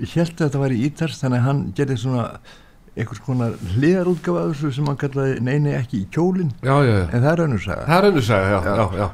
ég 0.00 0.12
held 0.16 0.34
að 0.34 0.44
þetta 0.46 0.60
var 0.62 0.74
í 0.74 0.82
Ítars, 0.88 1.18
þannig 1.20 1.40
að 1.42 1.48
hann 1.48 1.62
gerði 1.78 1.96
svona 2.00 2.26
einhvers 2.94 3.22
konar 3.26 3.56
hliðarútgáfa 3.74 4.44
af 4.44 4.52
þessu 4.54 4.70
sem 4.76 4.86
hann 4.90 5.00
kallaði 5.00 5.40
neini 5.44 5.74
ekki 5.74 6.04
í 6.04 6.06
kjólinn, 6.14 6.52
en 6.62 7.18
það 7.24 7.30
er 7.32 7.42
önnur 7.48 7.64
saga. 7.64 7.88
Það 7.88 7.98
er 7.98 8.08
önnur 8.10 8.26
saga, 8.28 8.52
já, 8.52 8.60
já, 8.64 8.86
Já. 9.00 9.08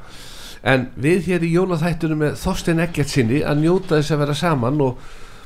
En 0.71 0.83
við 1.01 1.23
hér 1.31 1.45
í 1.47 1.55
jólaþættunum 1.55 2.21
með 2.21 2.35
Þorstein 2.37 2.83
Eggert 2.85 3.09
sinni 3.09 3.41
að 3.41 3.63
njóta 3.63 3.97
þess 3.97 4.13
að 4.13 4.23
vera 4.27 4.35
saman 4.37 4.83
og 4.85 4.99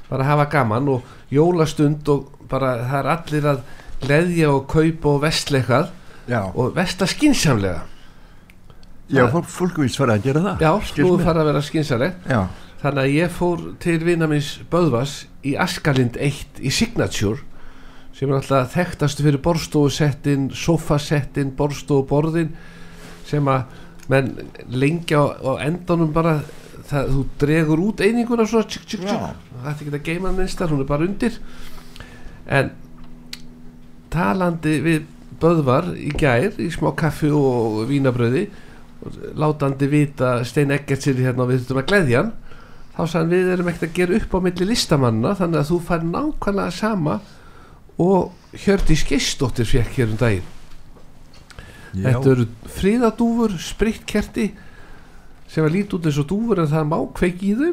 bara 0.09 0.27
hafa 0.27 0.49
gaman 0.51 0.89
og 0.91 1.13
jólastund 1.31 2.09
og 2.11 2.33
bara 2.51 2.73
það 2.83 2.99
er 2.99 3.11
allir 3.13 3.47
að 3.53 3.61
gleðja 4.03 4.51
og 4.51 4.67
kaupa 4.75 5.13
og 5.15 5.23
Já, 6.25 6.41
og 6.55 6.73
vestla 6.75 7.07
skinsamlega 7.07 7.83
já 9.13 9.27
fólk, 9.29 9.49
fólk 9.53 9.79
vist 9.83 9.99
fara 10.01 10.15
að 10.17 10.25
gera 10.25 10.41
það. 10.41 10.63
Já, 10.65 10.71
nú 11.05 11.17
mér. 11.19 11.25
fara 11.27 11.43
að 11.43 11.49
vera 11.51 11.63
skynsalegt 11.63 12.31
Já, 12.31 12.39
Þannig 12.85 13.01
að 13.01 13.15
ég 13.17 13.31
fór 13.33 13.61
til 13.81 13.97
vinna 14.05 14.27
minns 14.29 14.59
Böðvas 14.69 15.23
í 15.41 15.55
Askalind 15.57 16.19
1 16.21 16.59
í 16.61 16.73
Signature 16.75 17.41
sem 18.13 18.29
er 18.29 18.37
alltaf 18.37 18.75
þekktastu 18.75 19.25
fyrir 19.25 19.41
borstofusettin, 19.43 20.51
sofasettin, 20.53 21.55
borstofuborðin 21.57 22.53
sem 23.25 23.49
að 23.49 23.81
menn 24.13 24.29
lengja 24.69 25.23
á, 25.25 25.25
á 25.33 25.53
endanum 25.65 26.13
bara 26.13 26.37
það, 26.91 27.09
þú 27.15 27.25
dregur 27.41 27.83
út 27.87 28.05
eininguna 28.05 28.45
svona 28.45 28.69
tjúk, 28.69 28.85
tjúk, 28.93 29.09
Já. 29.09 29.33
það 29.33 29.71
ætti 29.73 29.87
ekki 29.87 29.97
að 29.97 30.07
geima 30.11 30.35
minnstar, 30.37 30.69
hún 30.69 30.85
er 30.85 30.93
bara 30.93 31.09
undir. 31.09 31.41
En 32.45 32.73
talandi 34.13 34.77
við 34.85 35.11
Böðvar 35.41 35.89
í 35.99 36.13
gær 36.15 36.61
í 36.63 36.69
smá 36.71 36.93
kaffi 36.97 37.33
og 37.35 37.81
vínabröði 37.89 38.45
og 39.05 39.17
látandi 39.41 39.89
vita 39.91 40.37
Stein 40.47 40.71
Eggert 40.73 41.03
sér 41.03 41.19
hérna 41.25 41.49
og 41.49 41.51
við 41.51 41.65
þurfum 41.65 41.81
að 41.81 41.89
gleðja 41.91 42.21
hann 42.21 42.35
þá 42.95 43.01
sagði 43.05 43.19
hann 43.21 43.33
við 43.35 43.53
erum 43.55 43.71
ekkert 43.73 43.89
að 43.89 43.97
gera 43.99 44.19
upp 44.21 44.35
á 44.35 44.39
milli 44.45 44.69
listamanna 44.71 45.33
þannig 45.39 45.61
að 45.61 45.71
þú 45.73 45.79
fær 45.89 46.05
nákvæmlega 46.11 46.75
sama 46.77 47.17
og 47.99 48.59
Hjördís 48.65 49.03
Geistóttir 49.09 49.67
fekk 49.67 49.97
hér 49.99 50.13
um 50.13 50.19
daginn. 50.21 50.51
Já, 51.95 52.09
þetta 52.09 52.31
eru 52.33 52.47
fríðadúfur 52.75 53.53
sprittkerti 53.63 54.49
sem 55.51 55.63
var 55.63 55.71
lítið 55.75 55.99
út 55.99 56.09
eins 56.11 56.19
og 56.23 56.29
dúfur 56.31 56.63
en 56.63 56.71
það 56.71 56.89
má 56.91 56.97
kveiki 57.19 57.53
í 57.53 57.59
þau. 57.59 57.73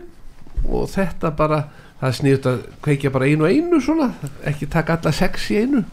Og 0.69 0.89
þetta 0.91 1.31
bara 1.37 1.63
það 2.01 2.17
sniðut 2.19 2.49
að 2.51 2.59
kveikja 2.85 3.13
bara 3.13 3.29
einu 3.29 3.45
og 3.47 3.53
einu 3.55 3.81
svona 3.81 4.11
ekki 4.49 4.69
taka 4.69 4.97
alla 4.99 5.13
sex 5.13 5.47
í 5.53 5.61
einu. 5.63 5.83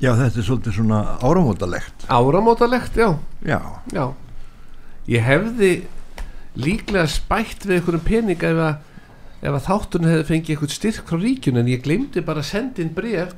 Já, 0.00 0.14
þetta 0.16 0.40
er 0.40 0.46
svolítið 0.46 0.76
svona 0.78 1.00
áramótalegt. 1.20 2.06
áramótalegt, 2.08 2.96
já, 2.96 3.18
Já, 3.44 3.60
já. 3.92 4.06
Ég 5.10 5.26
hefði 5.26 5.70
líklega 6.58 7.06
spætt 7.10 7.66
við 7.68 7.76
einhverjum 7.78 8.06
pening 8.06 8.42
ef 8.42 8.58
að, 8.64 8.80
ef 9.42 9.54
að 9.54 9.66
þátturinn 9.68 10.10
hefði 10.10 10.26
fengið 10.32 10.54
einhvern 10.56 10.74
styrk 10.74 11.06
frá 11.10 11.20
ríkjun 11.22 11.60
en 11.62 11.70
ég 11.70 11.84
glemdi 11.84 12.24
bara 12.26 12.42
að 12.42 12.50
senda 12.50 12.82
inn 12.82 12.94
bref 12.96 13.36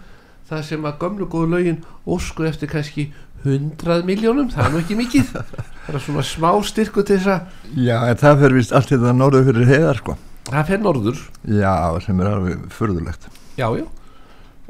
það 0.49 0.65
sem 0.69 0.89
að 0.89 0.97
gömlu 1.03 1.29
góðu 1.33 1.51
lögin 1.53 1.83
ósku 2.09 2.47
eftir 2.49 2.71
kannski 2.73 3.11
100 3.43 4.05
miljónum, 4.07 4.49
það 4.55 4.67
er 4.69 4.71
nú 4.71 4.81
ekki 4.85 4.95
mikið. 4.95 5.31
Það 5.83 5.97
er 5.99 6.03
svona 6.05 6.23
smá 6.23 6.51
styrku 6.63 7.03
til 7.03 7.17
þess 7.19 7.31
að 7.33 7.81
já, 7.83 7.97
en 8.07 8.19
það 8.21 8.37
fer 8.45 8.53
vist 8.55 8.75
allt 8.79 8.93
þetta 8.93 9.15
norðu 9.19 9.41
fyrir 9.49 9.67
heiðar, 9.73 9.99
sko. 9.99 10.15
það 10.47 10.69
fer 10.69 10.79
norður, 10.85 11.23
Já, 11.51 11.73
sem 12.05 12.21
er 12.23 12.29
alveg 12.31 12.61
furðulegt. 12.71 13.27
já 13.59 13.67
já. 13.81 13.83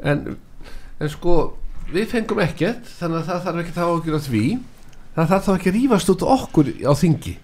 En, 0.01 0.23
en 0.97 1.11
sko 1.13 1.35
við 1.93 2.09
fengum 2.15 2.41
ekkert 2.41 2.89
þannig 2.97 3.19
að 3.19 3.29
það 3.29 3.43
þarf 3.45 3.61
ekki 3.61 3.75
þá 3.77 3.83
að 3.85 4.01
gera 4.07 4.21
því. 4.25 4.43
Það 5.13 5.29
þarf 5.35 5.45
þá 5.45 5.53
ekki 5.53 5.69
að 5.69 5.77
rífast 5.77 6.11
út 6.15 6.25
okkur 6.33 6.71
á 6.81 6.93
þingi 6.97 7.35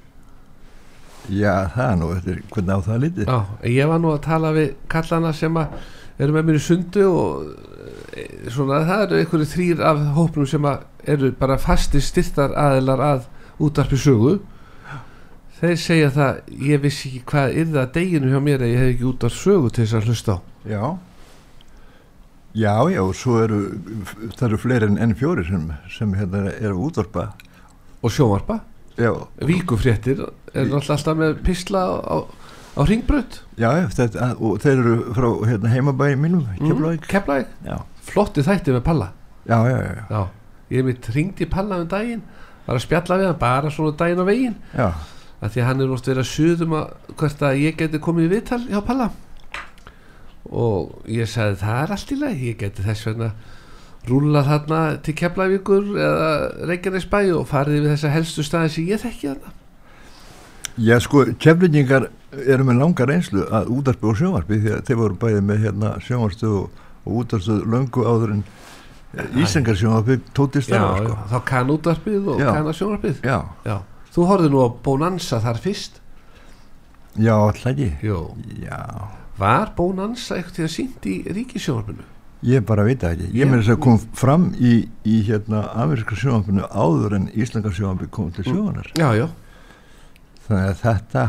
Já, 1.29 1.53
það 1.75 1.85
er 1.85 1.97
nú 2.01 2.11
eftir 2.15 2.43
hvernig 2.49 2.73
á 2.73 2.79
það 2.87 3.01
litið. 3.05 3.29
Já, 3.29 3.39
ég 3.69 3.89
var 3.91 4.03
nú 4.03 4.13
að 4.13 4.21
tala 4.25 4.53
við 4.55 4.69
kallana 4.91 5.33
sem 5.37 5.59
að 5.61 5.75
eru 6.19 6.35
með 6.35 6.47
mér 6.49 6.59
í 6.59 6.63
sundu 6.63 7.03
og 7.07 7.49
e, 8.11 8.23
svona 8.51 8.81
það 8.87 9.03
eru 9.05 9.19
einhverju 9.21 9.49
þrýr 9.53 9.83
af 9.89 10.01
hópnum 10.17 10.47
sem 10.49 10.65
að 10.67 11.11
eru 11.15 11.33
bara 11.39 11.59
fastir 11.61 12.03
styrtar 12.03 12.55
aðilar 12.59 13.03
að 13.05 13.27
útarpi 13.63 13.99
sögu 13.99 14.39
þeir 15.59 15.77
segja 15.79 16.09
það 16.15 16.41
ég 16.69 16.81
vissi 16.83 17.09
ekki 17.09 17.21
hvað 17.31 17.59
yrða 17.63 17.83
að 17.85 17.93
deginu 17.97 18.31
hjá 18.31 18.39
mér 18.43 18.63
að 18.63 18.73
ég 18.73 18.81
hef 18.83 18.91
ekki 18.93 19.07
útarp 19.13 19.35
sögu 19.35 19.71
til 19.71 19.85
þess 19.85 19.97
að 19.99 20.09
hlusta 20.09 20.35
á 20.35 20.39
Já. 20.69 20.83
Já, 22.59 22.73
já, 22.89 23.03
svo 23.13 23.37
eru, 23.43 23.59
það 24.35 24.45
eru 24.47 24.57
fleiri 24.59 24.87
en 24.89 24.97
enn 24.97 25.15
fjóri 25.15 25.43
sem, 25.45 25.67
sem 25.93 26.13
hérna 26.17 26.49
eru 26.57 26.87
útvarpa 26.89 27.29
og 28.01 28.11
sjónvarpa 28.11 28.57
já, 28.59 28.65
Víkufréttir 28.97 30.25
er 30.53 30.73
alltaf 30.73 31.15
með 31.17 31.37
pisla 31.45 31.83
á, 31.87 32.17
á, 32.75 32.81
ringbraut 32.87 33.41
já, 33.59 33.69
þetta, 33.95 34.33
og 34.39 34.59
þeir 34.63 34.81
eru 34.81 34.97
frá 35.15 35.29
hérna, 35.49 35.71
heimabæði 35.73 36.17
mínum, 36.19 36.43
Keflavík. 36.59 37.07
Keflavík, 37.11 37.53
já, 37.67 37.77
flotti 38.09 38.43
þætti 38.45 38.75
með 38.75 38.83
Palla. 38.87 39.11
Já, 39.49 39.57
já, 39.69 39.77
já, 39.77 40.03
Já, 40.09 40.21
ég 40.75 40.85
mitt 40.89 41.09
ringd 41.15 41.39
í 41.41 41.47
Palla 41.49 41.79
um 41.83 41.87
daginn 41.89 42.25
var 42.65 42.77
að 42.77 42.83
spjalla 42.85 43.17
við 43.17 43.31
hann 43.31 43.39
bara 43.41 43.71
svona 43.73 43.95
daginn 43.97 44.21
á 44.21 44.25
veginn. 44.27 44.57
Já, 44.77 44.89
að 45.39 45.53
því 45.53 45.61
að 45.61 45.67
hann 45.69 45.81
er 45.81 45.89
náttúrulega 45.89 46.11
verið 46.11 46.25
að 46.25 46.33
suðum 46.33 46.75
að 46.77 47.15
hvert 47.21 47.45
að 47.47 47.61
ég 47.63 47.79
geti 47.79 48.03
komið 48.03 48.27
í 48.27 48.31
viðtal 48.35 48.61
hjá 48.67 48.81
Palla. 48.85 49.09
Og 50.49 51.07
ég 51.09 51.29
sagði 51.29 51.61
það 51.61 51.79
er 51.83 51.95
allt 51.95 52.11
í 52.13 52.19
leið, 52.19 52.43
ég 52.49 52.59
geti 52.59 52.85
þess 52.85 53.07
vegna 53.07 53.31
rúlað 54.07 54.47
þarna 54.47 54.81
til 55.03 55.15
Keflavíkur 55.19 55.89
eða 55.99 56.29
Reykjanesbæ 56.69 57.19
og 57.35 57.47
farið 57.49 57.81
við 57.83 57.91
þessa 57.93 58.13
helstu 58.13 58.45
staði 58.45 58.71
sem 58.73 58.87
ég 58.89 59.01
þekki 59.03 59.31
þarna. 59.31 59.55
Já, 60.79 60.95
sko, 61.03 61.25
keflingingar 61.41 62.07
eru 62.39 62.63
með 62.69 62.79
langa 62.79 63.07
reynslu 63.09 63.43
að 63.51 63.71
útarpi 63.75 64.07
og 64.07 64.15
sjónvarpi 64.19 64.59
því 64.61 64.75
að 64.77 64.83
þeir 64.87 64.99
voru 65.01 65.17
bæði 65.19 65.41
með 65.43 65.63
hérna 65.65 65.91
sjónvarstu 66.05 66.51
og, 66.61 66.83
og 67.03 67.17
útarstu 67.23 67.57
löngu 67.67 68.05
áður 68.07 68.35
en 68.37 68.43
Ísengar 69.41 69.73
sjónvarpi 69.73 70.19
tóti 70.37 70.61
starfa, 70.61 70.99
já, 71.01 71.07
sko. 71.09 71.15
Þá 71.31 71.39
kann 71.49 71.73
útvarpið 71.73 72.27
og 72.29 72.43
Já. 72.43 72.51
kann 72.53 72.69
að 72.69 72.77
sjónvarpið. 72.77 73.23
Já, 73.25 73.39
já. 73.65 73.77
þú 74.13 74.27
horfið 74.29 74.53
nú 74.53 74.61
á 74.61 74.67
Bonanza 74.85 75.39
þar 75.41 75.61
fyrst. 75.63 75.97
Já, 77.17 77.33
alltaf 77.33 77.73
ekki. 77.73 78.13
Var 79.39 79.73
Bonanza 79.75 80.37
eitthvað 80.37 80.67
að 80.67 80.73
sínt 80.75 81.09
í 81.09 81.17
ríkisjónvarpinu 81.25 82.05
Ég 82.47 82.63
bara 82.63 82.85
veit 82.87 83.01
það 83.03 83.17
ekki. 83.17 83.29
Ég 83.35 83.49
með 83.49 83.61
þess 83.63 83.73
að 83.73 83.79
kom 83.83 83.97
fram 84.15 84.45
í, 84.55 84.73
í 85.03 85.15
hérna 85.27 85.65
ameríska 85.75 86.15
sjónvampinu 86.15 86.67
áður 86.71 87.15
en 87.17 87.25
íslenska 87.35 87.73
sjónvampi 87.75 88.07
kom 88.15 88.29
til 88.31 88.45
sjónar. 88.47 88.87
já, 88.95 89.09
já, 89.17 89.27
Þannig 90.47 90.69
að 90.69 90.79
þetta 90.85 91.23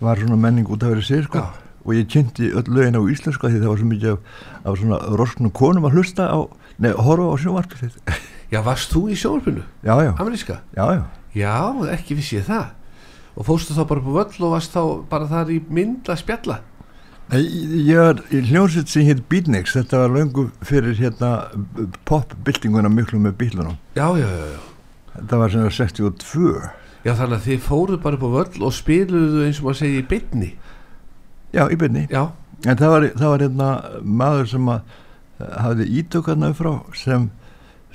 var 0.00 0.20
svona 0.22 0.38
menning 0.40 0.68
út 0.70 0.84
af 0.86 0.92
verið 0.94 1.08
sér 1.08 1.26
sko. 1.26 1.42
Já. 1.42 1.64
Og 1.86 1.92
ég 1.94 2.06
kynnti 2.10 2.48
öll 2.54 2.70
lögin 2.74 2.96
á 2.98 3.02
íslensku 3.02 3.46
af 3.46 3.52
því 3.52 3.60
það 3.62 3.68
var 3.72 3.80
svo 3.82 3.88
mikið 3.90 4.12
af, 4.12 4.30
af 4.64 4.78
svona 4.80 5.00
rosknum 5.20 5.52
konum 5.54 5.84
að 5.86 5.98
hlusta 5.98 6.24
á, 6.30 6.38
nei, 6.82 6.90
horfa 6.94 7.26
á 7.30 7.36
sjónvarpi 7.42 7.78
þitt. 7.82 8.14
já, 8.54 8.60
varst 8.66 8.94
þú 8.94 9.02
í 9.10 9.18
sjónvarpinu 9.18 9.62
Já, 9.86 9.94
já, 10.06 10.12
ameríska 10.18 10.60
já, 10.74 10.86
já. 10.96 11.04
Já, 11.36 11.54
ekki 11.92 12.16
vissi 12.18 12.38
ég 12.40 12.46
það 12.48 12.72
og 13.36 13.44
fóstu 13.50 13.74
þá 13.76 13.82
bara 13.90 14.00
upp 14.00 14.08
á 14.08 14.14
völl 14.16 14.46
og 14.48 14.54
varst 14.56 14.72
þá 14.74 14.82
bara 15.10 15.28
þar 15.30 15.50
í 15.52 15.60
mynd 15.68 16.08
að 16.08 16.22
spjalla 16.22 16.58
Ég 17.34 17.98
var 17.98 18.20
í 18.30 18.40
hljómsveit 18.46 18.90
sem 18.92 19.02
hétt 19.08 19.24
Beatniks, 19.30 19.74
þetta 19.74 20.04
var 20.04 20.12
löngu 20.14 20.44
fyrir 20.66 20.94
hérna 20.94 21.30
pop-byltinguna 22.06 22.90
miklu 22.92 23.18
með 23.18 23.34
bílunum. 23.40 23.78
Já, 23.98 24.06
já, 24.14 24.28
já, 24.30 24.46
já 24.54 24.60
Þetta 25.16 25.38
var 25.40 25.50
sem 25.50 25.70
62. 25.72 26.52
Já, 27.06 27.12
þannig 27.16 27.38
að 27.38 27.46
þið 27.48 27.60
fóruð 27.64 28.02
bara 28.04 28.18
upp 28.18 28.26
á 28.28 28.30
völl 28.36 28.66
og 28.68 28.74
spiluðu 28.76 29.46
eins 29.46 29.58
og 29.62 29.68
maður 29.68 29.80
segi 29.80 29.98
í 30.02 30.06
bytni 30.10 30.50
Já, 31.54 31.62
í 31.70 31.78
byrni. 31.78 32.04
Já, 32.12 32.24
En 32.66 32.78
það 32.78 32.92
var, 32.92 33.04
það 33.20 33.32
var 33.32 33.42
hérna 33.44 33.68
maður 34.02 34.48
sem 34.50 34.70
að 34.72 34.94
eh, 35.38 35.50
hafði 35.60 35.86
ítökarna 36.00 36.48
frá 36.56 36.70
sem 36.96 37.28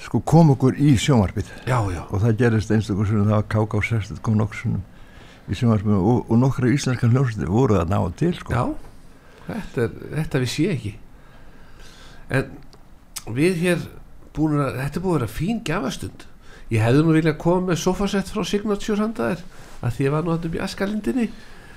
sko 0.02 0.22
kom 0.26 0.54
okkur 0.54 0.78
í 0.82 0.94
sjónvarpið 0.98 1.50
já, 1.70 1.78
já 1.94 2.02
og 2.08 2.22
það 2.24 2.38
gerist 2.40 2.72
einstakur 2.74 3.10
sem 3.10 3.20
það 3.26 3.36
var 3.36 3.48
KK 3.52 3.82
60 3.90 4.22
kom 4.26 4.38
nokkur 4.40 4.62
sem 4.64 4.78
í 5.52 5.58
sjónvarpið 5.58 5.98
og, 5.98 6.24
og 6.30 6.40
nokkra 6.42 6.72
íslenska 6.74 7.10
hljómsveitir 7.12 7.52
voru 7.52 7.78
það 7.80 7.92
ná 7.92 8.00
til 8.22 8.32
sko. 8.38 8.54
Já, 8.56 8.64
þetta, 9.60 9.86
er, 9.86 10.12
þetta 10.18 10.42
vissi 10.44 10.66
ég 10.68 10.76
ekki. 10.78 10.94
En 12.32 12.52
við 13.36 13.62
hér 13.62 13.88
búin 14.36 14.60
að, 14.60 14.76
þetta 14.82 15.00
er 15.00 15.06
búin 15.06 15.16
að 15.16 15.20
vera 15.20 15.32
fín 15.38 15.64
gafastund. 15.68 16.28
Ég 16.72 16.84
hefði 16.86 17.04
nú 17.04 17.16
viljað 17.18 17.40
koma 17.42 17.72
með 17.72 17.82
sofasett 17.82 18.30
frá 18.32 18.46
Signature 18.48 19.02
handaðir 19.02 19.42
að 19.82 19.98
því 19.98 20.06
ég 20.06 20.14
var 20.14 20.24
nú 20.24 20.32
að 20.36 20.46
upp 20.48 20.56
í 20.56 20.62
askalindinni. 20.64 21.26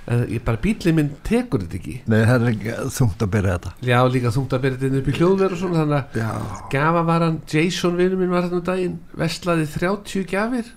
En 0.05 0.27
ég 0.29 0.43
bara 0.45 0.61
bílið 0.61 0.93
minn 0.99 1.11
tekur 1.25 1.63
þetta 1.65 1.79
ekki. 1.79 1.95
Nei, 2.13 2.19
það 2.29 2.43
er 2.43 2.51
ekki 2.51 2.73
þungt 2.93 3.23
að 3.25 3.31
byrja 3.33 3.55
þetta. 3.55 3.71
Já, 3.89 3.99
líka 4.13 4.33
þungt 4.35 4.53
að 4.53 4.65
byrja 4.67 4.81
þetta 4.83 4.99
upp 5.01 5.07
í 5.09 5.15
hljóðver 5.17 5.55
og 5.55 5.61
svona 5.63 5.79
þannig 5.81 5.97
að 5.97 6.19
Já. 6.21 6.33
Gafavaran 6.75 7.39
Jason 7.49 7.97
vinur 7.97 8.21
minn 8.21 8.35
var 8.35 8.45
þarna 8.45 8.59
um 8.61 8.67
daginn 8.69 8.99
Vestlaði 9.17 9.65
30 9.73 10.27
gafir 10.29 10.69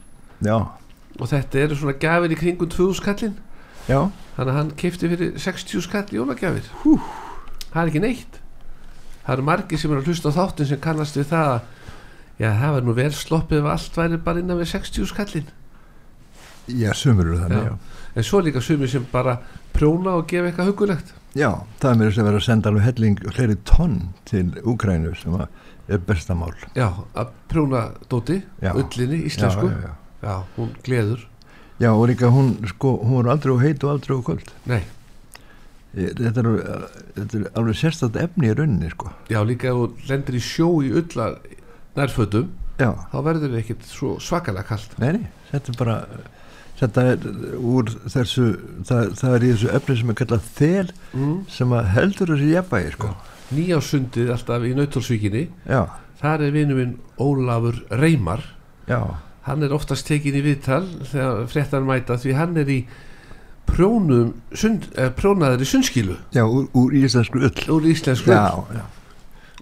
Já, 0.47 0.55
Og 1.17 1.31
þetta 1.33 1.59
eru 1.65 1.75
svona 1.75 1.97
gafir 1.99 2.33
í 2.33 2.39
kringum 2.39 2.71
2000 2.71 3.01
skallin 3.01 3.35
já, 3.89 3.99
Þannig 4.37 4.51
að 4.53 4.57
hann 4.59 4.71
kefti 4.77 5.09
fyrir 5.11 5.33
60 5.41 5.81
skall 5.87 6.05
jólagjafir 6.13 6.67
Það 6.83 7.81
er 7.81 7.89
ekki 7.91 8.03
neitt 8.03 8.39
Það 9.25 9.33
eru 9.35 9.45
margir 9.49 9.81
sem 9.81 9.91
eru 9.91 10.03
að 10.03 10.11
hlusta 10.11 10.31
á 10.31 10.37
þáttin 10.37 10.69
sem 10.69 10.81
kannast 10.83 11.17
við 11.19 11.29
það 11.33 11.53
að 11.55 11.61
Já, 12.37 12.51
það 12.53 12.73
var 12.75 12.83
nú 12.85 12.93
vel 12.93 13.11
sloppið 13.17 13.63
ef 13.63 13.69
allt 13.73 13.95
væri 13.97 14.19
bara 14.21 14.41
innan 14.43 14.59
við 14.61 14.69
60 14.75 15.07
skallin 15.09 15.47
já, 16.67 16.91
sumur 16.93 17.25
eru 17.25 17.37
þannig, 17.39 17.63
Já. 17.63 17.71
já. 17.71 18.03
En 18.17 18.25
svo 18.27 18.41
líka 18.43 18.61
sumir 18.61 18.89
sem 18.91 19.05
bara 19.11 19.37
prjóna 19.73 20.17
og 20.19 20.27
gefa 20.29 20.51
eitthvað 20.51 20.69
hugulegt 20.69 21.13
Já, 21.37 21.49
það 21.81 21.89
er 21.91 21.97
mér 22.01 22.13
sem 22.13 22.27
verið 22.27 22.39
að 22.41 22.45
senda 22.47 22.69
alveg 22.71 22.85
helling 22.87 23.17
hleri 23.37 23.55
tonn 23.67 23.97
til 24.29 24.45
Úkrænu 24.67 25.13
sem 25.17 25.33
að 25.37 25.47
er 25.87 26.01
besta 26.03 26.35
mál. 26.35 26.51
Já, 26.75 26.89
að 27.15 27.29
prjóna 27.47 27.81
dóti, 28.11 28.41
Já. 28.61 28.73
ullinni, 28.75 29.21
íslensku 29.29 29.69
Já, 29.69 29.73
já, 29.73 29.87
já. 29.87 29.93
Já, 30.27 30.35
hún 30.57 30.71
gleður 30.83 31.25
Já, 31.77 31.91
og 31.93 32.07
líka 32.09 32.31
hún, 32.33 32.55
sko, 32.73 32.97
hún 33.05 33.21
var 33.21 33.35
aldrei 33.35 33.53
og 33.53 33.61
heit 33.61 33.83
og 33.85 33.91
aldrei 33.95 34.15
og 34.17 34.23
kvöld. 34.25 34.53
Nei, 34.65 34.81
þetta, 35.97 36.43
er, 36.43 36.87
þetta 37.15 37.39
er 37.39 37.45
alveg 37.57 37.77
sérstætt 37.79 38.17
efni 38.21 38.51
í 38.51 38.55
rauninni, 38.55 38.89
sko. 38.93 39.11
já 39.31 39.39
líka 39.45 39.71
ef 39.71 39.77
þú 39.77 40.09
lendir 40.11 40.37
í 40.37 40.41
sjó 40.43 40.69
í 40.85 40.93
ullar 41.01 41.37
nærfötum 41.97 42.49
Já, 42.77 42.91
þá 43.11 43.17
verður 43.25 43.53
það 43.53 43.61
ekkit 43.63 43.85
svo 43.89 44.15
svakalega 44.21 44.67
kalt 44.69 44.97
nei, 45.01 45.27
þetta 45.51 45.73
er 45.73 45.77
bara, 45.79 45.95
þetta 46.81 47.05
er 47.13 47.29
úr 47.57 47.93
þessu, 48.05 48.49
það, 48.85 49.13
það 49.21 49.37
er 49.37 49.45
í 49.47 49.53
þessu 49.53 49.71
efni 49.79 49.97
sem 50.01 50.13
er 50.13 50.19
kallað 50.21 50.51
þel 50.59 50.91
mm. 51.13 51.37
sem 51.55 51.77
að 51.79 51.93
heldur 51.95 52.33
þessi 52.33 52.51
jafnvægi, 52.53 52.91
sko. 52.97 53.13
Nýjásundið 53.47 54.33
alltaf 54.35 54.67
í 54.67 54.73
Nautalsvíkinni 54.75 55.45
Já, 55.65 55.81
þar 56.21 56.45
er 56.49 56.53
vinnu 56.53 56.77
minn 56.77 56.97
Ólafur 57.23 57.79
Reymar 57.95 58.43
já, 58.89 58.99
hann 59.47 59.63
er 59.63 59.73
oftast 59.75 60.07
tekin 60.07 60.35
í 60.35 60.43
viðtal 60.45 60.83
þegar 61.07 61.45
fréttan 61.51 61.87
mæta 61.87 62.17
því 62.19 62.35
hann 62.37 62.57
er 62.59 62.71
í 62.71 62.81
prjónum 63.67 64.33
sund, 64.55 64.87
eh, 64.95 65.09
prjónaður 65.15 65.63
í 65.63 65.67
sundskilu. 65.67 66.17
Já, 66.35 66.43
úr, 66.45 66.67
úr 66.75 66.95
íslensku 66.95 67.41
ull. 67.47 67.63
úr 67.73 67.87
íslensku 67.91 68.31
Já, 68.31 68.63
já, 68.75 68.85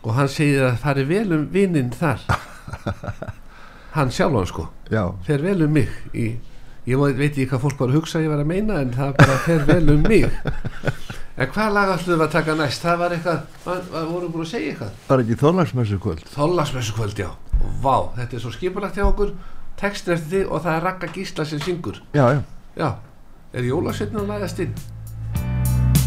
og 0.03 0.11
hann 0.17 0.29
segir 0.29 0.67
að 0.69 0.77
það 0.83 1.01
er 1.01 1.09
vel 1.09 1.37
um 1.39 1.47
vinninn 1.53 1.91
þar. 1.95 2.21
Hann 3.95 4.09
sjálfan 4.11 4.47
sko. 4.49 4.65
Fer 5.23 5.39
vel 5.39 5.61
um 5.63 5.71
mig 5.71 5.87
í, 6.11 6.25
ég 6.83 6.99
veit 6.99 7.29
ekki 7.29 7.45
hvað 7.47 7.61
fólk 7.63 7.79
var 7.79 7.93
að 7.93 7.95
hugsa 8.01 8.19
ég 8.19 8.27
var 8.27 8.41
að 8.43 8.49
meina 8.49 8.81
en 8.83 8.91
það 8.91 9.13
bara 9.21 9.37
fer 9.45 9.63
vel 9.69 9.93
um 9.93 10.01
mig. 10.03 10.25
En 11.39 11.47
hvað 11.51 11.71
lag 11.75 11.93
ætlum 11.93 12.17
við 12.19 12.25
að 12.25 12.33
taka 12.33 12.55
næst? 12.59 12.83
Það 12.83 12.99
var 12.99 13.15
eitthvað, 13.15 13.39
var, 13.63 13.79
var, 13.93 14.05
voru 14.11 14.29
búin 14.33 14.43
að 14.43 14.51
segja 14.51 14.73
eitthvað? 14.73 14.91
Bara 15.07 15.23
ekki 15.23 15.37
þorlagsmessu 15.39 16.01
kvöld. 16.03 16.27
Þóllarsmessu 16.35 16.95
kvöld, 16.95 17.23
já. 17.23 17.29
Vá, 17.83 17.95
þetta 18.19 18.37
er 18.37 18.43
svo 18.43 18.51
skipulagt 18.55 18.99
hjá 18.99 19.05
okkur 19.07 19.31
textin 19.79 20.15
eftir 20.15 20.31
þig 20.31 20.51
og 20.51 20.65
það 20.65 20.77
er 20.77 20.85
Ragga 20.89 21.11
Gísla 21.15 21.45
sem 21.45 21.63
syngur. 21.63 22.01
Já, 22.15 22.25
já, 22.33 22.41
já, 22.79 22.89
er 23.53 23.71
jólasveitn 23.71 24.21
að 24.21 24.31
lagast 24.33 24.61
inn? 24.65 24.77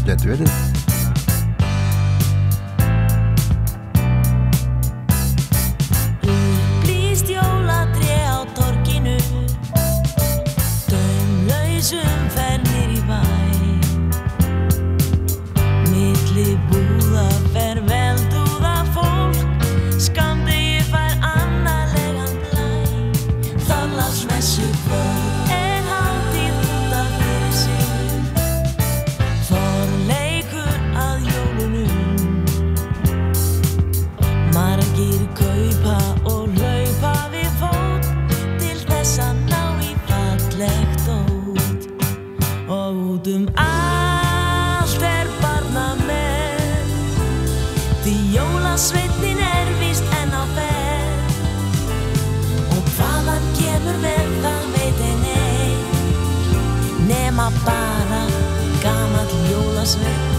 Getur 0.05 0.35
verið. 0.35 0.98
Bara 57.65 58.23
gamall 58.83 59.31
jólasveit 59.51 60.38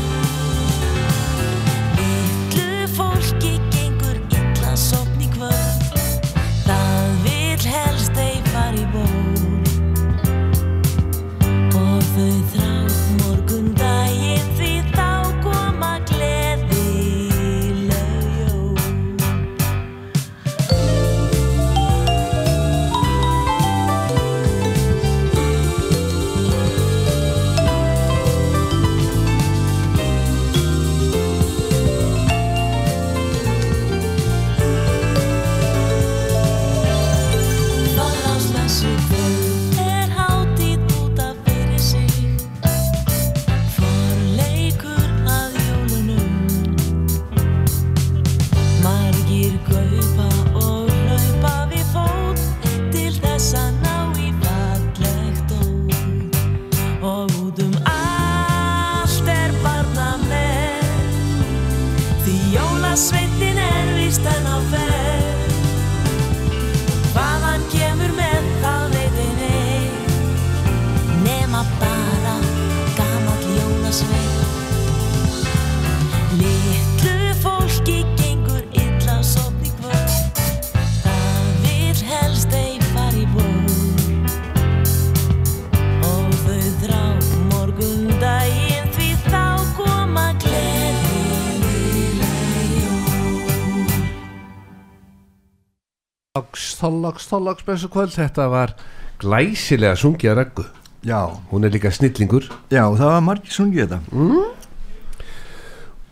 Þorláks, 97.00 97.28
Þorláksmessu 97.30 97.88
kvöld 97.92 98.12
Þetta 98.12 98.46
var 98.52 98.74
glæsilega 99.22 99.96
sungið 99.96 100.32
að 100.32 100.38
reggu 100.42 100.64
Já, 101.00 101.20
Hún 101.48 101.64
er 101.64 101.72
líka 101.72 101.88
snillingur. 101.88 102.44
Já, 102.68 102.82
það 102.92 103.06
var 103.08 103.22
margir 103.24 103.54
sungið 103.54 103.86
þetta. 103.88 104.42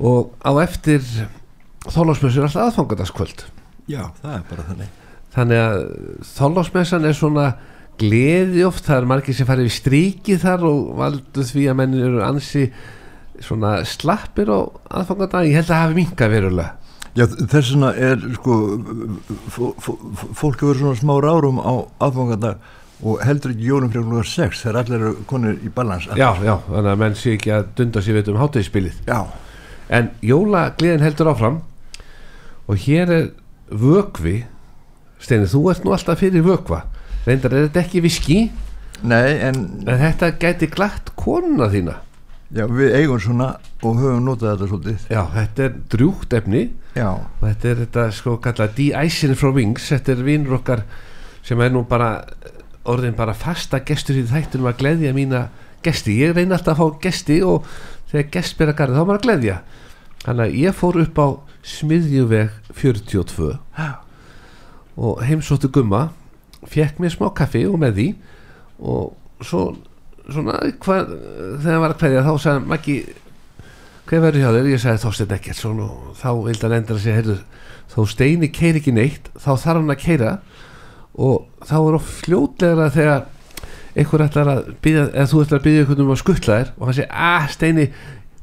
Og 0.00 0.30
á 0.40 0.50
eftir 0.64 1.02
Þorláksmessu 1.84 2.40
er 2.40 2.46
alltaf 2.46 2.70
aðfangadaskvöld 2.70 3.44
Já, 3.88 4.06
það 4.22 4.32
er 4.32 4.46
bara 4.48 4.64
þannig. 4.70 4.94
Þannig 5.36 5.60
að 5.66 5.76
Þorláksmessan 6.30 7.08
er 7.08 7.18
svona 7.18 7.46
gleði 8.00 8.64
oft, 8.64 8.86
það 8.88 9.02
er 9.02 9.10
margir 9.12 9.36
sem 9.36 9.48
farið 9.48 9.68
í 9.68 9.76
stríkið 9.76 10.42
þar 10.46 10.66
og 10.70 10.82
valdu 11.02 11.44
því 11.50 11.68
að 11.68 11.78
menn 11.82 11.98
eru 12.00 12.24
ansi 12.24 12.64
svona 13.44 13.82
slappir 13.84 14.48
á 14.48 14.60
aðfangadag, 15.02 15.50
ég 15.50 15.60
held 15.60 15.68
að 15.74 15.82
hafi 15.84 16.00
minka 16.00 16.32
verulega 16.32 16.77
Já, 17.18 17.24
þess 17.26 17.72
vegna 17.74 17.88
er 17.98 18.20
sko 18.36 18.56
fó- 19.50 19.74
fó- 19.82 19.98
fólk 20.38 20.60
hefur 20.62 20.78
svona 20.78 20.98
smá 21.00 21.16
rárum 21.24 21.58
á 21.58 21.72
aðfangadag 22.06 22.60
og 23.02 23.20
heldur 23.26 23.52
ekki 23.54 23.66
jólum 23.70 23.90
fyrir 23.94 24.06
klukar 24.06 24.28
6 24.30 24.62
þegar 24.64 24.78
allir 24.82 25.00
eru 25.00 25.12
konir 25.30 25.58
í 25.66 25.70
balans 25.74 26.06
Já, 26.18 26.30
já, 26.42 26.54
þannig 26.68 26.92
að 26.92 27.00
menn 27.02 27.14
sé 27.18 27.34
ekki 27.36 27.52
að 27.54 27.68
dunda 27.78 28.02
sér 28.02 28.18
veit 28.20 28.30
um 28.32 28.38
hátegisspilið 28.42 28.96
já, 29.08 29.20
En 29.88 30.10
jólagleðin 30.22 31.00
heldur 31.06 31.30
áfram 31.32 31.60
og 32.68 32.76
hér 32.84 33.08
er 33.14 33.28
vökvi. 33.72 34.42
Steini, 35.18 35.46
þú 35.48 35.62
ert 35.72 35.84
nú 35.86 35.94
alltaf 35.96 36.18
fyrir 36.20 36.42
vökva. 36.44 36.82
Reyndar 37.24 37.54
er 37.56 37.64
þetta 37.68 37.80
ekki 37.86 38.02
viski 38.04 38.36
nei, 39.02 39.38
en 39.46 39.56
en 39.86 39.98
þetta 40.02 40.28
gæti 40.38 40.68
glatt 40.70 41.08
konuna 41.16 41.70
þína 41.72 41.94
já, 42.54 42.64
við 42.66 42.94
eigum 42.98 43.20
svona 43.22 43.48
og 43.82 43.98
höfum 44.00 44.24
notað 44.26 44.54
þetta 44.54 44.68
svolítið. 44.70 45.06
Já, 45.12 45.20
þetta 45.34 45.66
er 45.66 45.76
drjúgt 45.94 46.36
efni. 46.38 46.64
Já, 46.96 47.10
og 47.14 47.44
þetta 47.44 47.70
er 47.70 47.82
þetta 47.84 48.06
sko 48.16 48.36
kallað 48.44 48.74
de-icing 48.78 49.38
frá 49.38 49.52
Wings. 49.54 49.88
Þetta 49.92 50.14
er 50.14 50.24
vinnur 50.26 50.58
okkar 50.58 50.84
sem 51.46 51.60
er 51.64 51.72
nú 51.74 51.84
bara 51.88 52.10
orðin 52.88 53.16
bara 53.16 53.36
fasta 53.36 53.82
gestur 53.86 54.18
í 54.18 54.26
þættunum 54.28 54.70
að 54.70 54.80
gleðja 54.82 55.14
mína 55.16 55.48
gesti, 55.84 56.16
ég 56.22 56.34
reyna 56.36 56.56
alltaf 56.56 56.78
að 56.78 56.80
fá 56.80 57.02
gesti 57.04 57.38
og 57.46 57.66
þegar 58.10 58.30
gest 58.34 58.56
byrja 58.58 58.76
garði 58.78 58.96
þá 58.96 59.00
er 59.00 59.08
maður 59.08 59.20
að 59.20 59.26
gleðja. 59.26 59.58
Þannig 60.24 60.44
að 60.44 60.56
ég 60.58 60.78
fór 60.78 61.00
upp 61.04 61.20
á 61.20 61.28
smiðjuveg 61.68 62.56
42 62.74 63.50
já, 63.78 63.90
og 64.98 65.20
heimsóttu 65.26 65.70
gumma 65.72 66.08
fekk 66.68 66.98
mér 67.02 67.14
smá 67.14 67.28
kaffi 67.36 67.64
og 67.68 67.78
með 67.82 68.00
því. 68.00 68.08
Og 68.78 69.44
svo 69.46 69.62
svona 70.28 70.58
hvað, 70.84 71.14
þegar 71.62 71.72
hann 71.72 71.82
var 71.84 71.94
að 71.94 72.00
kveðja 72.02 72.26
þá 72.26 72.32
sagði 72.44 72.70
Maggi 72.72 72.98
hvað 74.08 74.24
verður 74.24 74.42
hjá 74.42 74.50
þér, 74.56 74.68
ég 74.72 74.82
sagði 74.82 75.02
Þorsteinn 75.04 75.34
ekkert 75.36 75.58
svona, 75.58 75.88
og 75.88 76.18
þá 76.18 76.28
vildi 76.44 76.64
hann 76.66 76.76
endur 76.78 76.98
að 76.98 77.02
segja 77.04 77.18
heyrðu, 77.18 77.38
þó 77.92 77.98
Steini 78.12 78.50
keir 78.52 78.78
ekki 78.80 78.94
neitt 78.96 79.32
þá 79.36 79.50
þarf 79.54 79.80
hann 79.80 79.94
að 79.94 80.04
keira 80.04 80.36
og 81.18 81.66
þá 81.66 81.76
er 81.78 81.98
of 81.98 82.12
fljótlega 82.22 82.90
þegar 82.94 83.26
einhver 83.98 84.24
ætlar 84.28 84.52
að 84.52 84.70
byggja 84.84 85.08
eða 85.08 85.30
þú 85.32 85.42
ætlar 85.42 85.58
að 85.60 85.66
byggja 85.66 85.82
einhvern 85.82 86.04
um 86.04 86.12
að 86.14 86.20
skuttla 86.22 86.58
þér 86.60 86.70
og 86.76 86.86
hann 86.86 86.98
segir, 86.98 87.10
að 87.10 87.48
Steini 87.56 87.88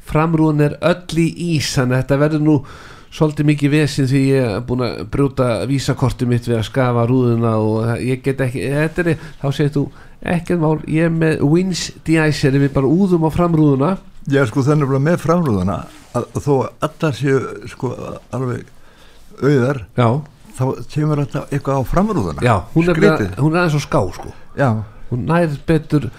framrúin 0.05 0.65
er 0.65 0.77
öll 0.85 1.21
í 1.21 1.27
ís 1.55 1.71
þannig 1.77 1.97
að 1.97 2.03
þetta 2.03 2.21
verður 2.25 2.45
nú 2.45 2.57
svolítið 3.15 3.47
mikið 3.51 3.73
vesinn 3.75 4.09
því 4.11 4.21
ég 4.27 4.47
er 4.57 4.63
búin 4.67 4.83
að 4.85 5.03
brjóta 5.13 5.47
vísakortið 5.69 6.31
mitt 6.31 6.49
við 6.49 6.57
að 6.59 6.67
skafa 6.67 7.05
rúðuna 7.09 7.53
og 7.63 7.93
ég 8.03 8.23
get 8.25 8.43
ekki, 8.43 8.65
þetta 8.73 9.05
er 9.05 9.21
þá 9.41 9.47
segir 9.55 9.73
þú, 9.77 9.85
ekkert 10.35 10.61
mál, 10.63 10.75
ég 10.91 11.07
er 11.07 11.13
með 11.15 11.45
Wins 11.47 11.85
de-icer, 12.07 12.57
við 12.59 12.73
bara 12.75 12.91
úðum 12.91 13.27
á 13.27 13.29
framrúðuna. 13.31 13.91
Já 14.31 14.41
sko 14.49 14.63
þannig 14.65 14.89
bara 14.89 15.03
með 15.05 15.19
framrúðuna 15.21 15.79
að, 16.15 16.23
að 16.33 16.45
þó 16.47 16.53
að 16.55 16.87
allar 16.87 17.17
séu 17.19 17.41
sko 17.69 17.91
alveg 18.33 18.71
auðar 19.43 19.81
já, 19.95 20.07
þá 20.57 20.63
kemur 20.91 21.21
þetta 21.23 21.43
eitthvað 21.51 21.79
á 21.79 21.83
framrúðuna 21.91 22.45
já, 22.45 22.55
hún 22.73 22.89
er, 22.89 22.99
Skrítið. 22.99 23.33
hún 23.41 23.55
er 23.55 23.61
aðeins 23.61 23.77
á 23.77 23.81
ská 23.85 23.99
sko, 24.15 24.33
já, 24.57 24.69
hún 25.11 25.25
nær 25.29 25.57
betur 25.67 26.09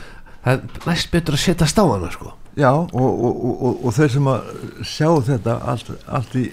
næst 0.87 1.11
betur 1.11 1.35
að 1.37 1.43
setja 1.43 1.67
á 1.67 1.85
hana 1.85 2.13
sko 2.15 2.35
já 2.57 2.71
og, 2.73 2.93
og, 2.97 3.41
og, 3.45 3.73
og, 3.85 3.89
þeir 3.97 4.13
sem 4.17 4.29
að 4.33 4.53
sjá 4.89 5.09
þetta 5.31 5.57
allt, 5.73 5.91
allt 6.09 6.37
í, 6.41 6.45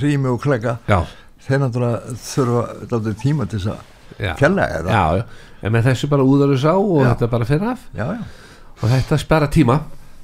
rými 0.00 0.32
og 0.32 0.40
klega 0.42 0.78
já, 0.90 1.00
þeir 1.46 1.62
náttúrulega 1.64 2.16
þurfa 2.24 3.16
tíma 3.22 3.48
til 3.50 3.60
þess 3.60 3.74
að 3.74 3.90
kella 4.38 4.68
eða 4.78 4.94
já, 4.94 5.04
já. 5.18 5.26
en 5.62 5.74
með 5.74 5.90
þessu 5.90 6.10
bara 6.12 6.26
úðar 6.26 6.54
þess 6.54 6.66
á 6.70 6.76
og 6.76 6.96
Já. 7.02 7.10
þetta 7.12 7.28
bara 7.34 7.48
fer 7.48 7.68
af. 7.72 7.84
Já, 7.96 8.06
já, 8.14 8.24
og 8.80 8.88
þetta 8.90 9.18
spara 9.20 9.50
tíma. 9.50 9.78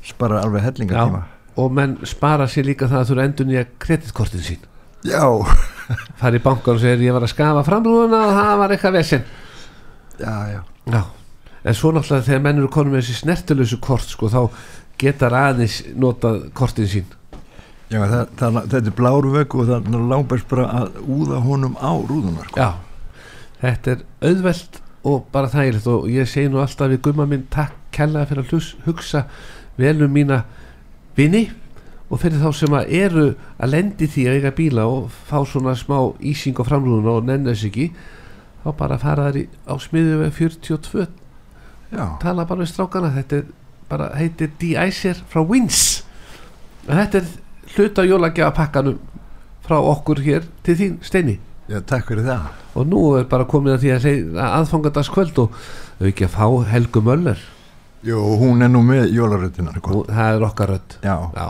Spara 0.04 0.40
alveg 0.44 0.64
hellinga 0.64 0.96
tíma 0.96 1.22
og 1.60 1.72
menn 1.76 1.96
spara 2.08 2.46
sér 2.48 2.68
líka 2.70 2.86
það 2.88 3.00
að 3.02 3.08
þú 3.10 3.22
endur 3.24 3.48
nýja 3.48 3.64
kreditkortin 3.82 4.44
sín. 4.44 4.66
Já, 5.04 5.24
fara 6.20 6.38
í 6.38 6.42
bankan 6.44 6.76
og 6.76 6.82
segir 6.82 7.06
ég 7.08 7.16
var 7.16 7.26
að 7.26 7.32
skafa 7.32 7.64
framrúðuna 7.66 8.20
og 8.28 8.36
það 8.36 8.52
var 8.60 8.74
eitthvað 8.74 8.98
vesinn 8.98 9.24
já, 10.20 10.34
já. 10.52 10.60
Já, 10.92 11.02
en 11.64 11.76
svo 11.76 11.92
náttúrulega 11.94 12.26
þegar 12.28 12.44
menn 12.44 12.60
eru 12.60 12.70
konum 12.72 12.94
með 12.94 13.04
þessi 13.04 13.22
snertilösu 13.22 13.80
kort 13.82 14.12
sko 14.12 14.30
þá 14.32 14.40
getar 15.00 15.34
aðeins 15.36 15.80
notað 15.96 16.44
kortin 16.56 16.88
sín. 16.90 17.08
Já, 17.90 17.98
það, 18.06 18.20
það, 18.38 18.58
þetta 18.70 18.86
er 18.86 18.94
bláru 19.00 19.32
vegg 19.34 19.54
og 19.58 19.66
það 19.66 19.88
er 19.90 20.04
langbæst 20.12 20.46
bara 20.52 20.66
að 20.78 21.00
úða 21.10 21.40
honum 21.42 21.72
á 21.74 21.90
rúðunar 21.98 22.46
sko. 22.46 22.60
já, 22.62 22.68
þetta 23.64 23.94
er 23.96 24.04
auðvelt 24.28 24.78
og 25.10 25.24
bara 25.34 25.50
þægilegt 25.50 25.88
og 25.90 26.06
ég 26.12 26.28
segi 26.30 26.52
nú 26.52 26.60
alltaf 26.62 26.92
við 26.92 27.00
gumma 27.08 27.26
minn 27.26 27.48
takk 27.50 27.74
kella 27.90 28.22
fyrir 28.30 28.44
að 28.44 28.54
hlus, 28.54 28.68
hugsa 28.84 29.24
vel 29.80 29.96
um 30.04 30.14
mína 30.14 30.44
vini 31.18 31.48
og 32.10 32.22
fyrir 32.22 32.38
þá 32.38 32.50
sem 32.60 32.78
að 32.78 32.94
eru 33.00 33.26
að 33.58 33.72
lendi 33.74 34.08
því 34.10 34.26
að 34.28 34.38
eiga 34.38 34.54
bíla 34.54 34.86
og 34.86 35.10
fá 35.26 35.40
svona 35.42 35.74
smá 35.78 35.98
ísing 36.22 36.62
á 36.62 36.64
framrúðuna 36.66 37.16
og 37.18 37.26
nennu 37.26 37.50
þess 37.50 37.70
ekki 37.72 37.88
þá 38.62 38.70
bara 38.78 39.00
fara 39.02 39.30
þær 39.30 39.40
á 39.66 39.74
smiðu 39.82 40.30
42 40.30 41.08
Já, 41.90 42.04
tala 42.22 42.46
bara 42.46 42.62
við 42.62 42.70
strákana 42.70 43.10
þetta 43.16 43.40
er 43.40 43.48
bara 43.90 44.10
heitir 44.16 44.50
de-icer 44.60 45.20
frá 45.30 45.42
Wins. 45.46 46.02
Og 46.86 46.94
þetta 46.94 47.20
er 47.20 47.30
hluta 47.74 48.06
jólagjafa 48.06 48.56
pakkanum 48.56 48.98
frá 49.66 49.78
okkur 49.78 50.22
hér 50.24 50.46
til 50.66 50.76
þín 50.78 50.98
Steini. 51.06 51.38
Já, 51.70 51.78
takk 51.86 52.08
fyrir 52.10 52.26
það. 52.26 52.50
Og 52.74 52.86
nú 52.90 53.04
er 53.18 53.26
bara 53.30 53.46
komið 53.46 53.76
að 53.76 53.82
því 53.84 53.90
að 53.94 54.04
segja 54.04 54.50
aðfangadagskvöld 54.58 55.40
og 55.44 55.58
þau 56.00 56.06
ekki 56.10 56.26
að 56.26 56.34
fá 56.34 56.46
Helgu 56.72 57.02
Möller. 57.06 57.42
Jú, 58.06 58.18
hún 58.40 58.64
er 58.64 58.70
nú 58.72 58.80
með 58.86 59.10
jólaröttina 59.12 59.74
sko. 59.76 60.04
það 60.08 60.36
er 60.36 60.46
okkar 60.46 60.72
rödd. 60.74 60.96
Já, 61.04 61.16
já, 61.36 61.46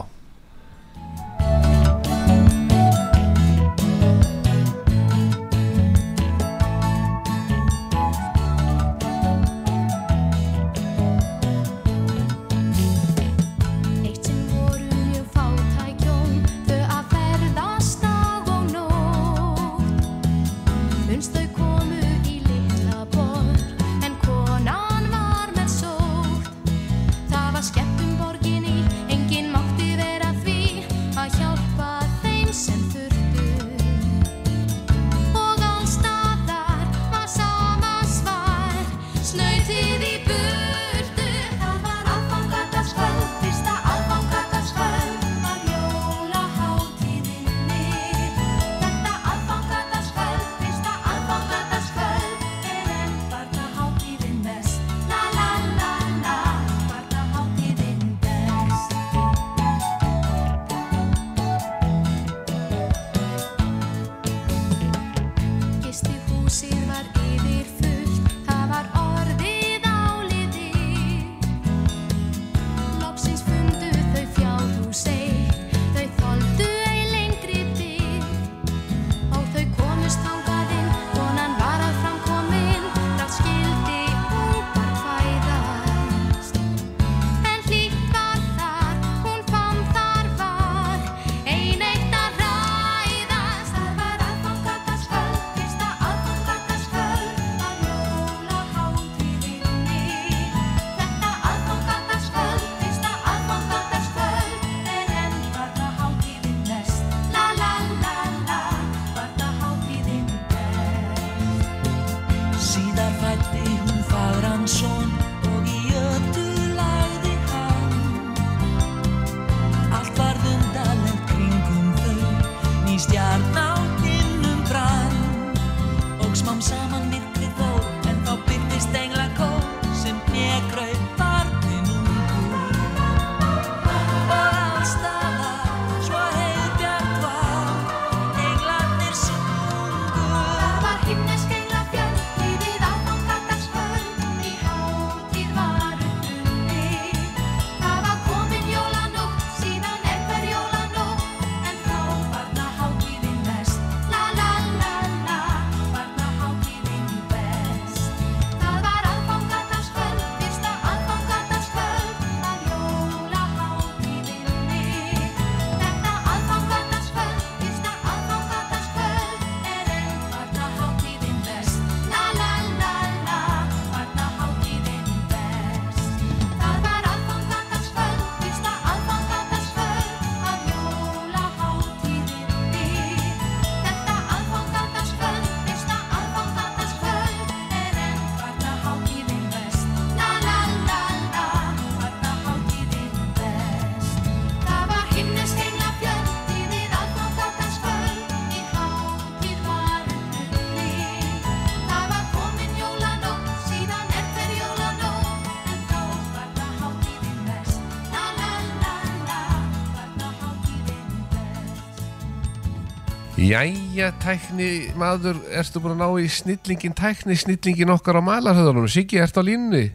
Jæja, 213.41 214.11
tækni 214.21 214.91
maður, 215.01 215.39
ertu 215.57 215.81
búin 215.81 215.95
að 215.95 216.01
ná 216.03 216.09
í 216.21 216.27
snillingin, 216.29 216.93
tækni 216.93 217.33
snillingin 217.41 217.89
okkar 217.95 218.19
á 218.21 218.23
malarhöðunum? 218.27 218.85
Siggi, 218.85 219.17
ertu 219.17 219.41
á 219.41 219.49
línunni? 219.49 219.87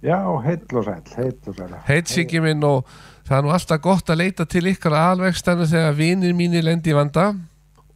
Já, 0.00 0.16
heill 0.40 0.72
og 0.72 0.86
sæl, 0.86 1.02
heill 1.18 1.50
og 1.52 1.58
sæl. 1.58 1.74
Heit 1.84 2.08
Siggi 2.08 2.40
minn 2.40 2.64
og 2.64 2.88
það 3.28 3.36
er 3.36 3.44
nú 3.44 3.52
alltaf 3.52 3.82
gott 3.84 4.08
að 4.08 4.22
leita 4.22 4.46
til 4.48 4.70
ykkar 4.72 4.96
alvegstanu 4.96 5.68
þegar 5.68 5.98
vinir 5.98 6.32
mínir 6.38 6.64
lendi 6.64 6.94
í 6.94 6.96
vanda 6.96 7.26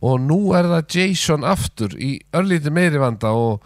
og 0.05 0.21
nú 0.27 0.53
er 0.59 0.68
það 0.75 0.99
Jason 0.99 1.47
aftur 1.57 1.97
í 1.97 2.18
örlítið 2.37 2.77
meiri 2.77 3.01
vanda 3.01 3.33
og 3.33 3.64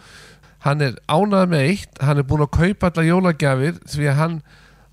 hann 0.63 0.79
er 0.79 0.95
ánað 1.11 1.51
með 1.51 1.65
eitt, 1.73 1.99
hann 1.99 2.23
er 2.23 2.27
búin 2.29 2.45
að 2.47 2.55
kaupa 2.55 2.93
alla 2.93 3.09
jólagjafir 3.09 3.83
því 3.83 4.07
að 4.13 4.21
hann 4.21 4.39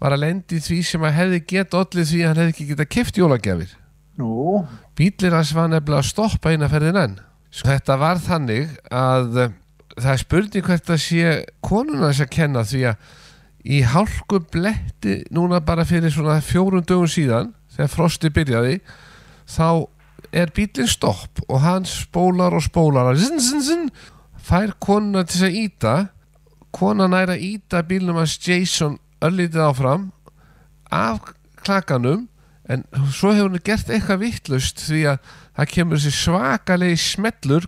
var 0.03 0.19
að 0.19 0.27
lendi 0.27 0.59
því 0.59 0.83
sem 0.83 1.07
að 1.07 1.15
hefði 1.21 1.45
gett 1.55 1.79
allir 1.79 2.11
því 2.11 2.25
að 2.25 2.33
hann 2.33 2.43
hefði 2.43 2.57
ekki 2.57 2.69
getað 2.73 2.93
kift 2.97 3.23
jólagjafir. 3.23 3.77
Nú, 4.19 4.65
Bílir 4.99 5.35
hans 5.37 5.55
var 5.55 5.71
nefnilega 5.71 6.03
að 6.03 6.11
stoppa 6.11 6.53
eina 6.53 6.69
ferðin 6.69 6.99
enn. 7.01 7.17
Þetta 7.51 7.97
var 7.99 8.21
þannig 8.23 8.75
að 8.95 9.39
eh, 9.45 9.55
það 9.97 10.13
er 10.13 10.23
spurning 10.23 10.67
hvert 10.67 10.93
að 10.93 11.03
sé 11.03 11.33
konuna 11.65 12.11
þess 12.11 12.25
að 12.27 12.35
kenna 12.35 12.65
því 12.67 12.83
að 12.91 13.09
í 13.71 13.81
hálku 13.85 14.41
bletti 14.53 15.21
núna 15.35 15.61
bara 15.65 15.85
fyrir 15.89 16.13
svona 16.15 16.39
fjórum 16.45 16.85
dögum 16.87 17.11
síðan 17.11 17.53
þegar 17.75 17.93
frosti 17.93 18.31
byrjaði 18.33 18.79
þá 19.51 19.67
er 20.33 20.53
bílinn 20.55 20.89
stopp 20.89 21.43
og 21.49 21.61
hann 21.65 21.89
spólar 21.89 22.55
og 22.57 22.65
spólar 22.65 23.13
zin, 23.19 23.41
zin, 23.43 23.63
zin, 23.65 23.85
fær 24.37 24.73
konuna 24.81 25.27
til 25.29 25.45
að 25.49 25.59
íta 25.65 25.95
konan 26.73 27.17
er 27.19 27.35
að 27.35 27.45
íta 27.45 27.83
bílnum 27.85 28.21
hans 28.21 28.39
Jason 28.41 28.97
örlítið 29.21 29.67
áfram 29.67 30.09
af 30.95 31.35
klakanum 31.61 32.30
en 32.71 32.85
svo 33.11 33.33
hefur 33.35 33.51
hún 33.51 33.65
gert 33.67 33.91
eitthvað 33.91 34.23
vittlust 34.25 34.83
því 34.87 35.01
að 35.15 35.33
það 35.59 35.73
kemur 35.75 35.99
þessi 36.01 36.13
svakalegi 36.21 37.01
smellur 37.03 37.67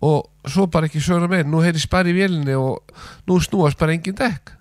og 0.00 0.30
svo 0.48 0.64
bara 0.72 0.88
ekki 0.88 1.02
söguna 1.04 1.28
meir. 1.28 1.44
Nú 1.48 1.60
heyrðist 1.64 1.90
bara 1.92 2.08
í 2.08 2.14
vélinni 2.16 2.54
og 2.56 2.94
nú 3.28 3.36
snúast 3.44 3.78
bara 3.80 3.92
engin 3.96 4.16
dekk. 4.16 4.54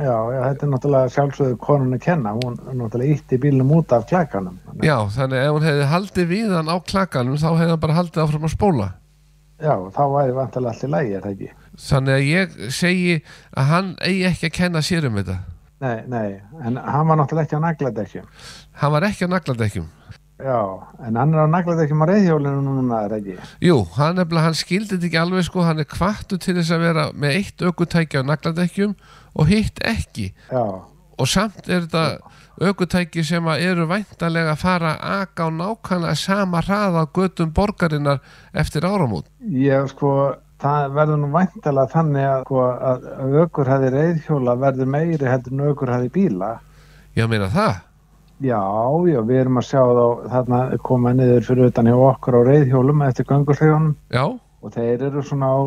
Já, 0.00 0.16
já, 0.32 0.40
þetta 0.48 0.64
er 0.64 0.70
náttúrulega 0.72 1.12
sjálfsögðu 1.12 1.56
konun 1.60 1.92
að 1.92 2.02
kenna, 2.06 2.30
hún 2.32 2.54
er 2.56 2.76
náttúrulega 2.78 3.16
ítti 3.18 3.36
bílnum 3.40 3.72
út 3.76 3.92
af 3.92 4.06
klækanum. 4.08 4.54
Þannig- 4.64 4.86
já, 4.88 4.96
þannig 5.16 5.42
ef 5.44 5.50
hún 5.52 5.66
hefði 5.68 5.88
haldið 5.90 6.30
við 6.30 6.54
hann 6.56 6.72
á 6.72 6.76
klakanum 6.80 7.36
þá 7.36 7.48
hefði 7.52 7.68
hann 7.74 7.82
bara 7.84 7.96
haldið 7.98 8.22
áfram 8.24 8.46
að 8.48 8.54
spóla. 8.54 8.86
Já, 9.60 9.74
þá 9.92 10.02
væri 10.14 10.36
vantilega 10.38 10.72
allt 10.72 10.84
í 10.84 10.88
lægi, 10.94 11.14
er 11.16 11.20
það 11.26 11.34
ekki? 11.36 11.50
þannig 11.80 12.14
að 12.14 12.26
ég 12.28 12.56
segi 12.76 13.12
að 13.56 13.64
hann 13.70 13.90
eigi 14.04 14.24
ekki 14.28 14.46
að 14.50 14.56
kenna 14.56 14.80
sér 14.84 15.06
um 15.08 15.14
þetta 15.20 15.36
Nei, 15.80 16.02
nei, 16.12 16.40
en 16.60 16.76
hann 16.76 17.06
var 17.08 17.16
náttúrulega 17.16 17.46
ekki 17.48 17.56
á 17.56 17.62
nagladekkjum. 17.64 18.26
hann 18.82 18.92
var 18.92 19.06
ekki 19.08 19.24
á 19.24 19.28
nagladekkjum 19.32 19.88
Já, 20.40 20.60
en 21.04 21.16
hann 21.20 21.34
er 21.36 21.44
á 21.44 21.48
nagladekkjum 21.52 22.00
á 22.00 22.06
reyðhjólinu 22.08 22.60
núna, 22.64 22.98
er 23.04 23.14
ekki? 23.18 23.34
Jú, 23.64 23.78
hann, 23.96 24.14
nefnilega, 24.16 24.44
hann 24.46 24.56
skildi 24.56 24.94
þetta 24.96 25.08
ekki 25.10 25.18
alveg 25.20 25.44
sko, 25.48 25.64
hann 25.66 25.82
er 25.82 25.88
kvartu 25.88 26.38
til 26.40 26.54
þess 26.56 26.72
að 26.76 26.84
vera 26.86 27.04
með 27.12 27.34
eitt 27.40 27.64
aukutæki 27.64 28.20
á 28.20 28.24
nagladekkjum 28.24 28.94
og 29.36 29.50
hitt 29.52 29.80
ekki 29.84 30.30
Já, 30.48 30.64
og 31.20 31.28
samt 31.28 31.68
er 31.68 31.84
þetta 31.84 32.04
aukutæki 32.60 33.24
sem 33.24 33.46
eru 33.56 33.84
væntalega 33.88 34.52
að 34.54 34.62
fara 34.64 34.94
að 34.96 35.24
aka 35.24 35.48
á 35.48 35.48
nákvæmlega 35.60 36.16
sama 36.16 36.60
hraða 36.64 37.04
á 37.04 37.12
götum 37.12 37.52
borgarinnar 37.56 38.20
eftir 38.52 38.84
áramót. 38.88 39.28
ég 39.44 39.88
sko, 39.92 40.36
það 40.62 40.90
verður 40.96 41.20
nú 41.22 41.28
vantilega 41.34 41.92
þannig 41.92 42.26
að, 42.30 42.42
sko, 42.46 42.64
að 42.90 43.06
aukur 43.42 43.70
hefði 43.72 43.90
reyðhjóla 43.94 44.56
verður 44.60 44.90
meiri 44.94 45.30
heldur 45.30 45.52
en 45.56 45.64
aukur 45.70 45.92
hefði 45.94 46.10
bíla. 46.16 46.50
Já, 47.16 47.26
meina 47.30 47.48
það? 47.52 47.80
Já, 48.40 48.60
já, 49.12 49.18
við 49.28 49.40
erum 49.42 49.58
að 49.60 49.66
sjá 49.68 49.80
þá 49.84 50.04
þarna 50.32 50.60
koma 50.86 51.10
niður 51.12 51.42
fyrir 51.44 51.68
utan 51.72 51.90
hjá 51.90 51.96
okkur 52.10 52.38
á 52.38 52.40
reyðhjólum 52.48 53.02
eftir 53.04 53.26
göngurþegunum 53.28 53.90
Já, 54.16 54.22
og 54.60 54.72
þeir 54.76 55.02
eru 55.10 55.22
svona 55.24 55.50
á, 55.52 55.58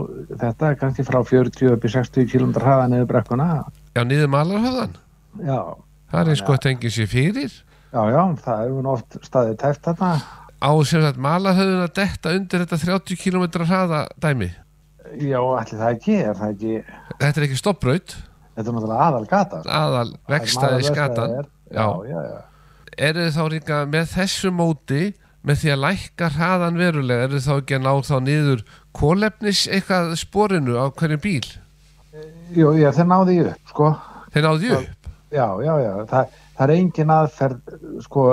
þetta 0.41 0.69
er 0.71 0.79
kannski 0.81 1.05
frá 1.05 1.19
40 1.21 1.69
upp 1.75 1.85
í 1.85 1.91
60 1.93 2.29
km 2.31 2.55
hraða 2.57 2.87
niður 2.89 3.09
brekkuna. 3.11 3.47
já, 3.93 4.01
niður 4.05 4.31
malarhöfðan. 4.33 4.95
Já, 5.45 5.59
Það 6.13 6.19
er 6.21 6.29
eins 6.33 6.41
gott 6.45 6.65
engin 6.69 6.91
sér 6.93 7.07
fyrir. 7.09 7.53
já, 7.93 8.01
já, 8.09 8.21
það 8.45 8.59
hefur 8.65 8.81
nú 8.85 8.91
oft 8.93 9.17
staðið 9.25 9.55
tæft 9.61 9.85
þarna. 9.85 10.11
Á 10.63 10.71
sem 10.85 11.01
sagt 11.05 11.17
malarhöfðun 11.21 11.85
að 11.85 11.93
detta 12.01 12.33
undir 12.37 12.65
þetta 12.65 12.77
30 12.85 13.21
km 13.21 13.45
hraða 13.65 14.03
dæmi. 14.21 14.49
Já, 15.22 15.39
ætli 15.61 15.78
það 15.80 15.89
ekki, 15.97 16.16
er 16.26 16.38
það 16.39 16.53
ekki, 16.55 16.76
Þetta 17.20 17.34
er 17.41 17.45
ekki 17.47 17.57
stoppraut, 17.59 18.16
þetta 18.55 18.70
er 18.70 18.76
náttúrulega 18.78 19.07
aðal 19.07 19.26
gata. 19.30 19.59
aðal 19.70 20.14
vekstaði 20.32 20.88
skatan. 20.88 21.36
Já, 21.74 21.86
já, 22.09 22.20
já. 22.30 22.39
Eru 22.97 23.24
þið 23.28 23.36
þá 23.38 23.43
líka 23.53 23.82
með 23.89 24.07
þessu 24.14 24.51
móti 24.53 25.03
með 25.43 25.59
því 25.64 25.72
að 25.74 25.82
lækka 25.84 26.30
hraðan 26.38 26.78
verulega, 26.80 27.28
eru 27.28 27.39
þið 27.39 27.47
þá 27.49 27.55
ekki 27.57 27.78
að 27.78 27.84
ná 27.84 27.93
þá 28.07 28.16
niður 28.24 28.64
kólefnis 28.95 29.64
eitthvað 29.68 30.14
sporinu 30.22 30.78
á 30.80 30.86
hverjum 30.93 31.22
bíl? 31.24 31.47
Jú, 32.53 32.74
já, 32.78 32.89
þeir 32.93 33.09
náðu 33.09 33.36
ég 33.39 33.49
upp, 33.53 33.70
sko. 33.74 33.91
Þeir 34.34 34.45
náðu 34.47 34.61
því 34.64 34.74
upp? 34.78 35.09
Já, 35.34 35.47
já, 35.66 35.74
já, 35.82 35.93
það, 36.11 36.34
það 36.57 36.64
er 36.70 36.74
engin 36.78 37.14
aðferð, 37.16 37.78
sko, 38.05 38.26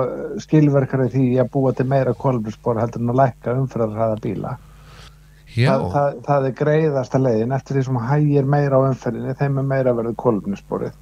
skilverkari 0.45 1.07
því 1.14 1.26
að 1.41 1.49
búa 1.55 1.72
til 1.76 1.87
meira 1.89 2.12
kolbjörnsbor 2.12 2.81
heldur 2.83 3.01
en 3.01 3.12
að 3.14 3.20
lækka 3.22 3.55
umferðarhraða 3.57 4.18
bíla. 4.20 4.53
Það, 5.57 5.84
það, 5.94 6.18
það 6.26 6.46
er 6.48 6.53
greiðasta 6.61 7.18
leiðin 7.20 7.53
eftir 7.57 7.76
því 7.78 7.82
sem 7.88 7.96
hægir 8.11 8.44
meira 8.46 8.78
á 8.78 8.80
umferðinni, 8.90 9.34
þeim 9.40 9.59
er 9.62 9.66
meira 9.72 9.94
verið 9.98 10.14
kolbjörnsborið. 10.22 10.92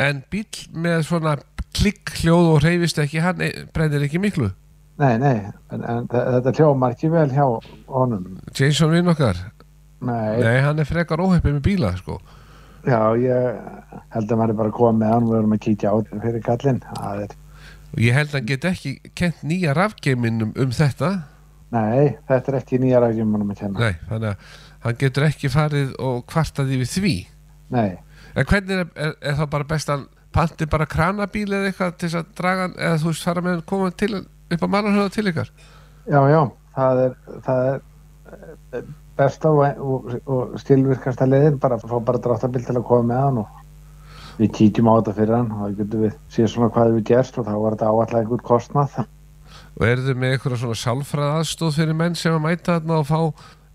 en 0.00 0.22
bíl 0.32 0.46
með 0.74 1.02
svona 1.06 1.36
klikk 1.76 2.10
hljóð 2.22 2.46
og 2.54 2.62
reyfist 2.64 2.98
ekki, 2.98 3.20
hann 3.20 3.40
e- 3.44 3.66
brennir 3.74 4.02
ekki 4.06 4.18
miklu. 4.22 4.48
Nei, 5.00 5.16
nei, 5.20 5.36
en, 5.72 5.84
en 5.84 6.08
þe- 6.08 6.24
þetta 6.36 6.52
hljómar 6.56 6.94
ekki 6.96 7.10
vel 7.12 7.28
hjá 7.32 7.44
honum. 7.88 8.38
Jason 8.56 8.90
vinn 8.92 9.08
okkar, 9.08 9.36
Nei, 10.00 10.40
nei 10.40 10.60
hann 10.64 10.78
er 10.80 10.88
frekar 10.88 11.20
óheppið 11.20 11.58
með 11.58 11.62
bíla 11.66 11.90
sko. 11.98 12.18
já, 12.88 12.98
ég 13.20 13.60
held 14.14 14.30
að 14.32 14.38
maður 14.40 14.50
er 14.54 14.58
bara 14.62 14.70
koma 14.72 14.98
með 15.04 15.12
hann, 15.12 15.28
við 15.28 15.38
erum 15.38 15.52
að 15.52 15.62
kíkja 15.66 15.92
á 15.92 15.96
fyrir 16.24 17.36
Og 17.90 17.98
ég 17.98 18.14
held 18.14 18.28
að 18.30 18.34
hann 18.38 18.46
get 18.46 18.64
ekki 18.64 18.92
kent 19.18 19.40
nýja 19.42 19.74
rafgeiminum 19.74 20.52
um 20.56 20.70
þetta, 20.70 21.24
nei, 21.74 22.16
þetta 22.28 22.52
er 22.52 22.60
ekki 22.60 22.80
nýja 22.82 23.00
rækjum 23.04 23.34
manum 23.34 23.50
að 23.54 23.64
kenna. 23.64 23.88
nei, 23.88 23.98
þannig 24.10 24.30
að 24.30 24.54
hann 24.84 25.00
getur 25.02 25.26
ekki 25.26 25.50
farið 25.52 25.92
og 25.98 26.22
kvartað 26.30 26.72
yfir 26.76 26.90
því. 26.94 27.16
Nei, 27.70 27.90
En 28.36 28.46
hvernig 28.46 28.76
er, 28.78 28.88
er, 28.94 29.14
er 29.26 29.36
það 29.40 29.50
bara 29.50 29.66
best 29.66 29.90
að 29.90 30.06
panti 30.34 30.66
bara 30.70 30.86
kranabíl 30.86 31.48
eða 31.48 31.70
eitthvað 31.70 31.96
til 31.98 32.08
þess 32.08 32.18
að 32.20 32.32
draga 32.38 32.66
hann 32.66 32.76
eða 32.78 32.98
þú 33.02 33.10
veist 33.10 33.26
fara 33.26 33.42
með 33.42 33.56
hann 33.56 33.68
koma 33.72 33.90
til, 34.02 34.10
upp 34.54 34.66
á 34.66 34.68
mannarhjóða 34.74 35.14
til 35.16 35.30
ykkar? 35.32 35.50
já, 36.06 36.20
já, 36.30 36.42
það 36.76 37.00
er, 37.04 37.16
það 37.46 37.62
er 37.70 37.80
eh, 38.78 38.92
besta 39.18 39.50
og, 39.50 39.80
og, 39.82 40.12
og 40.30 40.54
skilvirkasta 40.62 41.26
leiðin, 41.26 41.58
bara 41.62 41.78
að 41.80 41.90
fá 41.90 41.96
bara 42.06 42.22
dráttabíl 42.22 42.62
til 42.66 42.78
að 42.78 42.86
koma 42.86 43.08
með 43.10 43.24
hann 43.24 43.42
og 43.42 44.38
við 44.38 44.52
kíkjum 44.56 44.88
á 44.88 44.94
þetta 45.00 45.16
fyrir 45.18 45.36
hann 45.36 45.50
og 45.52 45.64
þá 45.64 45.80
getum 45.82 46.04
við 46.06 46.14
síðan 46.32 46.52
svona 46.54 46.72
hvað 46.76 46.94
við 46.96 47.08
gerst 47.10 47.40
og 47.40 47.48
þá 47.50 47.54
var 47.58 47.76
þetta 47.76 47.90
áallega 47.90 48.22
einhver 48.22 48.46
kostnað. 48.46 49.00
Og 49.80 49.86
eru 49.88 50.04
þið 50.04 50.18
með 50.20 50.34
eitthvað 50.34 50.58
svona 50.60 50.76
sálfræð 50.76 51.30
aðstóð 51.38 51.78
fyrir 51.78 51.96
menn 51.96 52.18
sem 52.18 52.34
að 52.36 52.44
mæta 52.44 52.76
þarna 52.76 52.98
og 53.00 53.08
fá 53.08 53.20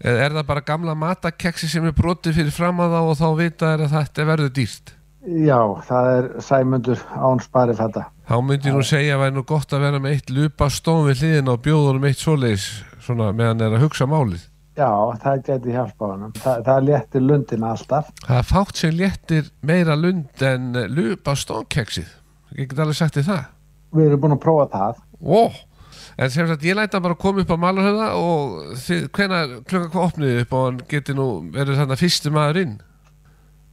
eða 0.06 0.26
er 0.26 0.36
það 0.36 0.50
bara 0.52 0.66
gamla 0.68 0.94
matakeksi 1.02 1.70
sem 1.72 1.88
er 1.90 1.96
brotið 1.98 2.38
fyrir 2.38 2.54
fram 2.54 2.84
að 2.84 2.94
þá 2.94 3.00
og 3.02 3.18
þá 3.22 3.28
vita 3.40 3.72
er 3.74 3.86
að 3.86 3.96
þetta 3.96 4.28
verður 4.30 4.54
dýrt? 4.60 4.96
Já, 5.26 5.60
það 5.88 6.08
er 6.12 6.28
sæmundur 6.46 7.00
án 7.18 7.40
spari 7.42 7.74
fætta. 7.74 8.04
Þá 8.30 8.36
myndi 8.46 8.70
ég 8.70 8.76
nú 8.78 8.84
segja 8.86 9.16
að 9.16 9.24
væri 9.24 9.36
nú 9.40 9.44
gott 9.50 9.74
að 9.74 9.86
vera 9.88 10.02
með 10.02 10.18
eitt 10.18 10.34
lupa 10.34 10.68
stón 10.70 11.08
við 11.08 11.24
hliðin 11.24 11.50
og 11.50 11.64
bjóðunum 11.66 12.06
eitt 12.06 12.22
svoleiðis 12.22 12.68
svona 13.02 13.32
meðan 13.34 13.66
er 13.66 13.74
að 13.74 13.88
hugsa 13.88 14.06
málið. 14.10 14.44
Já, 14.76 14.92
það 15.24 15.42
geti 15.48 15.74
hjálpa 15.74 16.10
honum. 16.12 16.32
Þa, 16.36 16.54
það 16.68 16.88
léttir 16.90 17.24
lundina 17.24 17.70
alltaf. 17.72 18.10
Það 18.26 18.40
er 18.42 18.48
fátt 18.50 18.82
sem 18.82 18.96
léttir 19.00 19.52
meira 19.66 19.96
lund 19.96 20.44
en 20.44 20.82
lupa 20.92 21.36
stónkeksið. 21.40 22.10
Ég 22.60 22.70
get 22.70 22.82
alveg 22.84 23.00
sagt 23.00 23.18
þið 23.18 23.30
það. 23.30 23.46
Við 23.96 24.10
erum 24.10 24.24
búin 24.26 24.36
að 24.36 24.42
prófa 24.44 24.68
það. 24.74 25.00
Ó, 25.24 25.42
en 26.18 26.30
sem 26.32 26.48
sagt 26.48 26.64
ég 26.64 26.76
læta 26.78 27.02
bara 27.04 27.16
að 27.18 27.22
koma 27.26 27.44
upp 27.44 27.52
á 27.52 27.58
Malarhöfða 27.60 28.10
og 28.16 28.76
þið, 28.86 29.06
hvenær 29.18 29.56
klukka 29.68 29.90
hvað 29.94 30.10
opniði 30.10 30.44
upp 30.46 30.54
og 30.56 30.66
hann 30.70 30.82
geti 30.92 31.16
nú 31.18 31.26
verið 31.56 31.80
þarna 31.82 31.98
fyrstu 32.00 32.32
maður 32.36 32.62
inn 32.66 32.76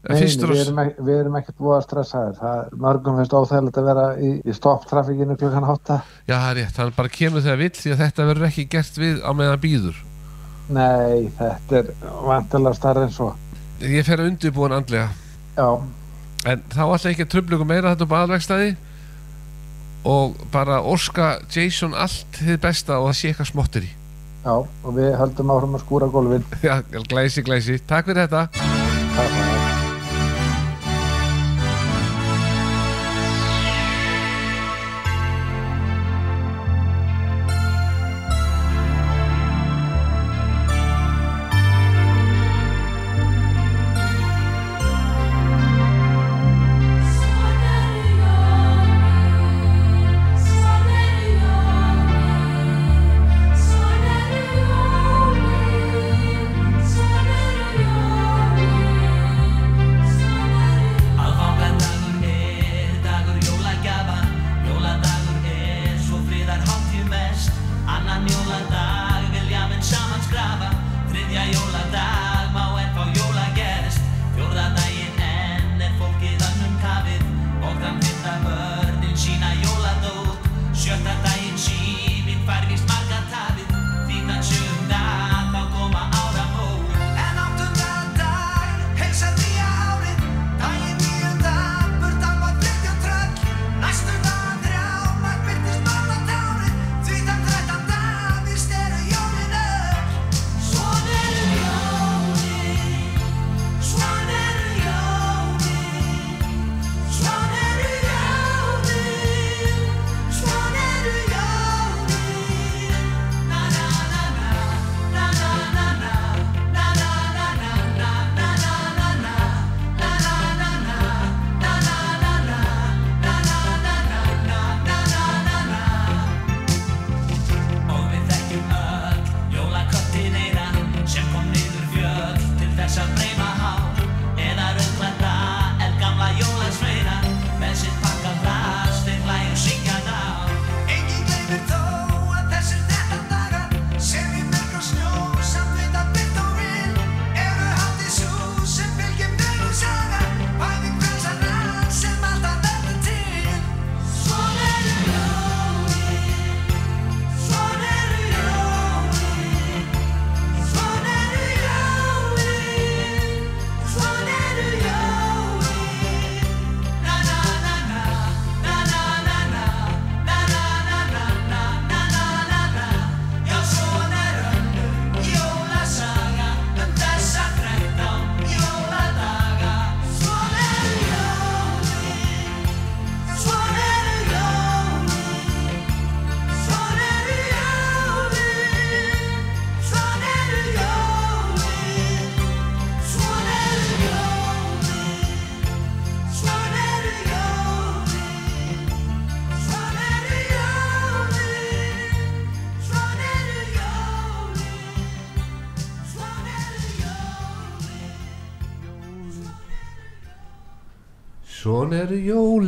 En 0.03 0.16
Nei, 0.18 0.24
við, 0.26 0.61
erum, 0.64 0.78
ek- 0.82 0.97
við 0.99 1.18
erum 1.20 1.36
ekkert 1.38 1.59
búið 1.62 1.74
að 1.76 1.82
stressaðir. 1.84 2.32
Það 2.40 2.55
er 2.59 2.70
mörgum 2.82 3.18
finnst 3.20 3.34
óþægilegt 3.38 3.76
að 3.78 3.84
vera 3.86 4.07
í, 4.18 4.30
í 4.51 4.55
stopptrafikinu 4.57 5.36
klukkan 5.38 5.62
hátta. 5.68 5.99
Já, 6.26 6.32
það 6.40 6.47
er 6.49 6.57
rétt, 6.59 6.80
hann 6.82 6.90
bara 6.97 7.12
kemur 7.14 7.45
þegar 7.45 7.61
vill 7.61 7.68
því 7.78 7.93
að 7.95 8.01
þetta 8.03 8.26
verður 8.32 8.47
ekki 8.49 8.64
gert 8.72 8.99
við 8.99 9.20
á 9.22 9.30
meðan 9.38 9.62
býður 9.62 10.01
Nei, 10.74 11.30
þetta 11.38 11.78
er 11.78 11.93
vantilega 12.26 12.74
starri 12.80 13.05
en 13.07 13.14
svo. 13.14 13.28
Ég 13.78 14.09
fer 14.11 14.18
að 14.24 14.32
undirbúin 14.32 14.74
andlega 14.74 15.07
Já, 15.55 15.68
En 16.51 16.66
þá 16.74 16.82
ég 16.90 17.12
ekki 17.14 17.28
ykkur 17.55 17.70
meira 17.70 17.95
þetta 17.95 18.09
upp 18.09 18.16
á 18.18 18.22
aðvegstæði 18.26 18.68
og 20.09 20.36
bara 20.53 20.80
óska 20.82 21.36
Jason 21.53 21.94
allt 21.94 22.40
þið 22.40 22.61
besta 22.62 22.98
og 22.98 23.11
það 23.11 23.18
sé 23.20 23.32
eitthvað 23.32 23.50
smottir 23.53 23.86
í 23.86 23.92
já, 24.42 24.55
og 24.59 24.98
við 24.98 25.14
höldum 25.20 25.55
áfram 25.55 25.78
að 25.78 25.86
skúra 25.86 26.11
gólfin. 26.11 26.46
Já, 26.66 26.76
glæsi, 26.90 27.46
glæsi, 27.46 27.80
takk 27.86 28.11
fyrir 28.11 28.26
þetta 28.26 28.46
Það 28.53 29.24
er 29.24 29.34
það. 29.38 29.51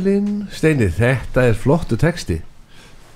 Jólin. 0.05 0.47
Steini, 0.53 0.87
þetta 0.93 1.43
er 1.49 1.53
flottu 1.57 1.97
texti. 1.97 2.41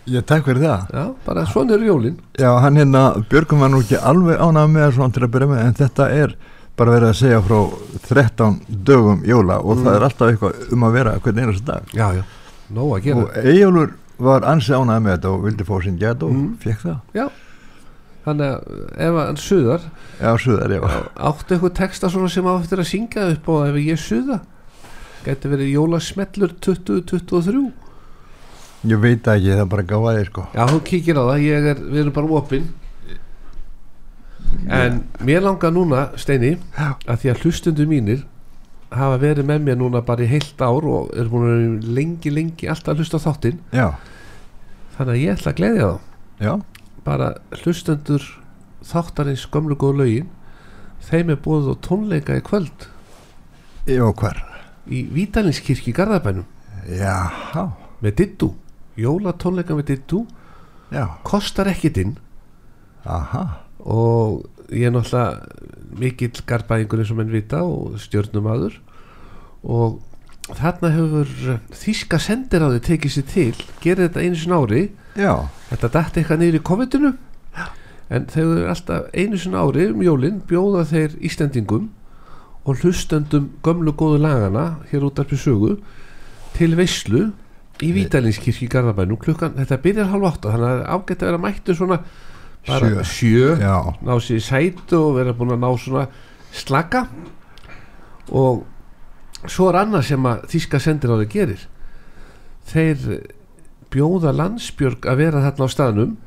Ég 0.09 0.23
takk 0.25 0.45
fyrir 0.47 0.63
það. 0.63 0.85
Já, 0.95 1.03
bara 1.25 1.43
svona 1.45 1.73
eru 1.75 1.85
jólin. 1.85 2.15
Já, 2.39 2.49
hann 2.63 2.75
hérna, 2.79 3.03
Björgum 3.29 3.59
var 3.61 3.69
nú 3.69 3.81
ekki 3.83 3.99
alveg 3.99 4.39
ánægð 4.41 4.71
með 4.73 4.93
svona 4.95 5.13
til 5.13 5.23
að 5.27 5.33
byrja 5.35 5.49
með 5.51 5.63
en 5.67 5.73
þetta 5.77 6.07
er 6.15 6.33
bara 6.79 6.91
verið 6.95 7.09
að 7.11 7.17
segja 7.19 7.41
frá 7.45 7.59
13 8.07 8.59
dögum 8.87 9.21
jóla 9.27 9.59
og 9.61 9.81
það 9.83 9.95
er 9.99 10.05
alltaf 10.07 10.29
eitthvað 10.31 10.73
um 10.73 10.85
að 10.87 10.93
vera 10.97 11.13
hvern 11.19 11.41
einast 11.43 11.65
dag. 11.67 11.83
Já, 11.93 12.07
já, 12.15 12.23
nóg 12.73 12.95
að 12.97 13.03
gera. 13.03 13.25
Og 13.25 13.37
Eyjólfur 13.43 13.93
var 14.29 14.47
ansi 14.47 14.73
ánægð 14.73 15.03
með 15.05 15.13
þetta 15.17 15.33
og 15.35 15.43
vildi 15.45 15.67
fá 15.67 15.75
sinn 15.83 15.99
gæt 15.99 16.23
og 16.23 16.31
Mm. 16.33 16.57
fekk 16.63 16.81
það. 16.87 16.97
Já, 17.13 17.27
þannig 18.25 18.47
að 18.55 18.59
ef 18.97 19.19
hann 19.19 19.37
suðar 19.37 19.81
Já, 20.19 20.31
suðar, 20.37 20.71
já. 20.71 20.81
Áttu 21.15 21.53
eitthvað 21.55 21.73
texta 21.75 22.09
svona 22.09 22.29
sem 22.29 22.43
á 22.49 22.53
eftir 22.59 22.79
að 22.79 22.89
syngja 22.89 23.29
upp 23.35 23.47
og 23.49 23.67
ef 23.69 23.75
ég 23.75 23.99
suða 23.99 24.39
gæti 25.25 25.51
verið 25.51 25.73
jólasmellur 25.75 26.55
2023 26.65 27.67
Ég 28.87 28.99
veit 29.03 29.25
ekki, 29.27 29.49
það 29.51 29.61
er 29.65 29.65
bara 29.67 29.83
gáðaði 29.83 30.27
sko. 30.29 30.45
Já, 30.55 30.61
þú 30.69 30.77
kíkir 30.87 31.17
á 31.19 31.23
það, 31.27 31.41
ég 31.43 31.65
er, 31.73 31.81
við 31.83 32.01
erum 32.05 32.15
bara 32.15 32.37
opinn 32.39 32.69
En 34.69 35.03
mér 35.25 35.43
langar 35.45 35.73
núna, 35.73 36.09
Steini 36.19 36.55
að 36.79 37.21
því 37.21 37.31
að 37.31 37.41
hlustundu 37.43 37.85
mínir 37.89 38.23
hafa 38.89 39.19
verið 39.21 39.45
með 39.45 39.65
mér 39.67 39.77
núna 39.79 40.01
bara 40.05 40.25
í 40.25 40.29
heilt 40.29 40.61
ár 40.61 40.85
og 40.89 41.11
er 41.13 41.29
búin 41.29 41.45
að 41.45 41.55
vera 41.59 41.93
lengi, 41.99 42.33
lengi 42.33 42.69
alltaf 42.69 42.95
að 42.95 43.03
hlusta 43.03 43.21
þáttinn. 43.21 43.59
Já, 43.75 43.93
þannig 44.97 45.13
að 45.13 45.21
ég 45.21 45.35
ætla 45.35 45.53
að 45.53 45.59
gleðja 45.59 45.89
þá. 45.89 45.97
Já, 46.39 46.53
bara 47.05 47.31
hlustendur 47.61 48.29
þáttarins 48.89 49.45
gömlu 49.53 49.77
góðu 49.77 50.01
lögin 50.01 50.31
þeim 51.09 51.33
er 51.33 51.41
búið 51.45 51.69
á 51.69 51.75
tónleika 51.85 52.37
í 52.39 52.45
kvöld. 52.45 52.89
Já, 53.89 54.05
hvar 54.09 54.41
í 54.87 55.03
Vítalinskirkji 55.13 55.91
í 55.91 55.95
Garðabænum. 55.97 56.47
Já, 56.89 57.29
með 57.99 58.15
dittu, 58.21 58.53
jólatónleika 58.99 59.75
með 59.77 59.93
dittu 59.93 60.23
já, 60.93 61.05
kostar 61.27 61.69
ekkit 61.71 61.99
inn. 62.03 62.17
Aha. 63.05 63.45
Og 63.79 64.45
ég 64.71 64.89
er 64.89 64.93
náttúrulega 64.93 65.69
mikill 65.99 66.43
garbaðingur 66.47 67.01
eins 67.01 67.11
og 67.13 67.19
menn 67.19 67.33
vita 67.33 67.63
og 67.65 67.97
stjörnumadur 68.01 68.75
og 69.65 69.99
þarna 70.57 70.91
hefur 70.93 71.31
þíska 71.75 72.19
sendiráði 72.21 72.81
tekið 72.85 73.15
sér 73.15 73.27
til 73.29 73.63
gerir 73.83 74.07
þetta 74.07 74.23
einu 74.23 74.39
sinni 74.39 74.59
ári. 74.59 74.83
Já, 75.17 75.33
þetta 75.71 75.91
dætti 75.95 76.21
eitthvað 76.21 76.41
niður 76.43 76.59
í 76.59 76.65
COVID-inu. 76.69 77.13
En 78.09 78.25
eru 78.41 78.65
alltaf 78.65 79.09
einu 79.13 79.37
sinni 79.37 79.59
ári 79.59 79.89
um 79.91 80.03
jólin 80.05 80.39
bjóða 80.49 80.85
þeir 80.89 81.17
Íslendingum 81.25 81.89
og 82.69 82.81
hlustendum 82.83 83.49
gömlu 83.65 83.95
góðu 83.97 84.21
lagana 84.21 84.65
hér 84.91 85.07
út 85.07 85.19
af 85.21 85.31
sögu 85.33 85.77
til 86.53 86.75
veislu 86.77 87.29
í 87.79 87.91
Vítalinskirkji 87.95 88.67
í 88.67 88.71
Garðabænum 88.71 89.19
klukkan, 89.21 89.55
þetta 89.55 89.79
byrjar 89.83 90.09
halv 90.11 90.27
átta 90.29 90.51
þannig 90.53 90.73
að 90.73 90.81
ágætt 90.93 91.23
að 91.23 91.29
vera 91.29 91.41
mættu 91.45 91.75
svona 91.77 91.99
bara 92.67 92.89
Sjö. 93.07 93.55
sjö. 93.57 93.93
Ná 94.03 94.13
sér 94.19 94.39
í 94.39 94.43
sætu 94.43 94.99
og 94.99 95.15
vera 95.17 95.33
búin 95.33 95.55
að 95.55 95.61
ná 95.63 95.69
svona 95.79 96.05
slaka. 96.51 97.05
Og 98.35 98.65
svo 99.47 99.69
er 99.71 99.79
annað 99.83 100.09
sem 100.11 100.27
að 100.27 100.43
þíska 100.51 100.81
sendir 100.83 101.13
á 101.13 101.15
þau 101.21 101.29
gerir. 101.31 101.63
Þeir 102.69 103.05
bjóða 103.93 104.35
landsbjörg 104.35 105.07
að 105.09 105.21
vera 105.23 105.45
þarna 105.47 105.65
á 105.65 105.69
staðnum. 105.71 106.17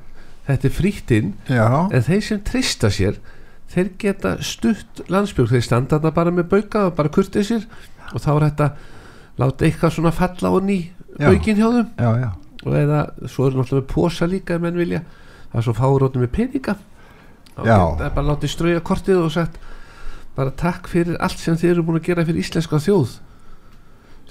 Þetta 0.49 0.69
er 0.69 0.75
frítt 0.75 1.15
inn. 1.15 1.35
Já. 1.47 1.69
En 1.93 2.07
þeir 2.09 2.25
sem 2.27 2.43
trista 2.49 2.91
sér 2.91 3.21
þeir 3.73 3.91
geta 4.01 4.35
stutt 4.45 5.03
landsbjörg 5.13 5.55
þeir 5.55 5.65
standa 5.67 5.97
þarna 5.99 6.15
bara 6.17 6.35
með 6.35 6.49
bauka 6.53 6.87
og 6.89 6.97
bara 6.99 7.13
kurtið 7.13 7.49
sér 7.49 7.67
og 8.13 8.21
þá 8.21 8.31
er 8.35 8.47
þetta 8.47 8.69
láta 9.41 9.67
eitthvað 9.67 9.95
svona 9.97 10.13
falla 10.15 10.53
á 10.53 10.57
ný 10.61 10.79
baukin 11.19 11.59
hjá 11.59 11.69
þeim. 11.73 11.91
Já, 11.97 12.11
já, 12.21 12.31
og 12.63 12.79
eða 12.79 13.03
svo 13.27 13.49
er 13.49 13.57
náttúrulega 13.57 13.83
með 13.83 13.91
posa 13.93 14.29
líka 14.29 14.57
ef 14.57 14.65
menn 14.65 14.81
vilja. 14.81 15.03
Það 15.53 15.61
er 15.61 15.67
svo 15.67 15.75
fáróttum 15.77 16.25
með 16.25 16.33
peninga. 16.37 16.77
Þá 17.53 17.63
Já. 17.69 17.77
geta 17.77 18.15
bara 18.17 18.29
látið 18.31 18.53
strauja 18.55 18.85
kortið 18.85 19.21
og 19.21 19.33
sagt 19.35 19.59
bara 20.37 20.55
takk 20.57 20.89
fyrir 20.89 21.19
allt 21.21 21.41
sem 21.41 21.59
þið 21.61 21.75
eru 21.75 21.85
búin 21.85 22.01
að 22.01 22.09
gera 22.09 22.25
fyrir 22.25 22.41
íslenska 22.41 22.81
þjóð. 22.81 23.19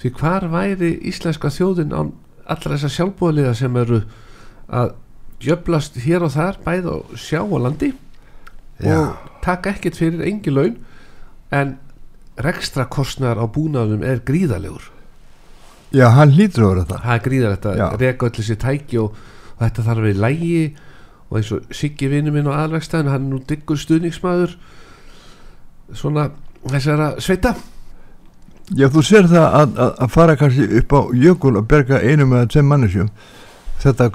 Því 0.02 0.10
hvar 0.18 0.48
væri 0.50 0.96
íslenska 1.10 1.52
þjóðin 1.54 1.94
án 1.94 2.10
allra 2.50 2.74
þessar 2.74 2.94
sjálfbúðaliða 2.96 3.52
sem 3.54 3.76
eru 3.78 4.00
að 4.66 4.96
jöflast 5.42 5.98
hér 6.02 6.26
og 6.26 6.34
þar 6.34 6.58
bæð 6.64 6.88
á 6.90 6.96
sjá 7.18 7.40
og 7.42 7.60
landi 7.62 7.92
og 8.82 9.30
taka 9.44 9.74
ekkert 9.74 9.98
fyrir 10.00 10.24
engi 10.26 10.50
laun 10.50 10.76
en 11.52 11.76
rekstra 12.42 12.86
kostnar 12.90 13.38
á 13.38 13.44
búnaðum 13.44 14.02
er 14.06 14.22
gríðalegur 14.26 14.90
já, 15.92 16.08
hann 16.16 16.32
lítur 16.36 16.64
over 16.66 16.82
þetta 16.82 17.00
það. 17.02 17.14
Er 17.14 17.24
gríðar 17.26 17.52
Já. 17.52 17.56
þetta 17.56 18.00
reka 18.00 18.26
öll 18.28 18.36
þessi 18.38 18.56
tæki 18.62 19.02
og, 19.02 19.18
og 19.56 19.66
þetta 19.66 19.84
þarf 19.88 19.98
að 19.98 20.06
vera 20.06 20.14
í 20.14 20.22
lægi 20.22 20.62
og 21.28 21.36
eins 21.38 21.52
og 21.56 21.74
Siggi 21.76 22.08
vinnu 22.12 22.32
minn 22.32 22.48
á 22.48 22.60
aðlægstæðin 22.62 23.12
hann 23.12 23.26
er 23.28 23.34
nú 23.34 23.42
diggur 23.48 23.80
stuðningsmaður 23.80 24.56
svona 25.96 26.30
þessara 26.62 27.12
sveita. 27.20 27.54
Já, 28.72 28.86
þú 28.92 29.02
sér 29.04 29.28
það 29.28 29.46
að, 29.46 29.78
að, 29.84 29.94
að 30.04 30.12
fara 30.14 30.36
kannski 30.40 30.66
upp 30.80 30.92
á 30.96 31.00
jökul 31.18 31.56
og 31.60 31.66
berga 31.68 32.00
einum 32.00 32.32
eða 32.36 32.50
tveim 32.52 32.68
mannesjum 32.70 33.08
þetta 33.82 34.08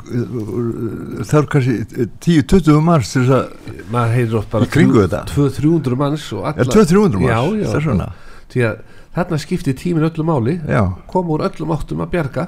þarf 1.28 1.50
kannski 1.52 2.06
10-20 2.24 2.84
manns 2.86 3.12
til 3.14 3.24
þess 3.26 3.36
að 3.38 3.88
maður 3.94 4.14
heyrir 4.16 4.38
oft 4.40 4.52
bara 4.54 4.68
Í 4.68 4.72
kringu 4.72 5.02
þetta? 5.04 5.24
200-300 5.34 6.00
manns 6.00 6.28
og 6.36 6.46
alla 6.52 6.68
200-300 6.68 7.24
manns? 7.24 7.32
Já, 7.32 7.40
já. 7.58 7.66
það 7.68 7.80
er 7.80 7.86
svona. 7.88 8.10
Því 8.48 8.64
að 8.68 8.78
þarna 9.18 9.40
skiptir 9.44 9.78
tímin 9.82 10.08
öllu 10.08 10.28
máli. 10.28 10.56
Já, 10.64 10.84
koma 11.12 11.36
úr 11.36 11.46
öllum 11.50 11.74
áttum 11.76 12.04
að 12.06 12.14
bjarga. 12.14 12.46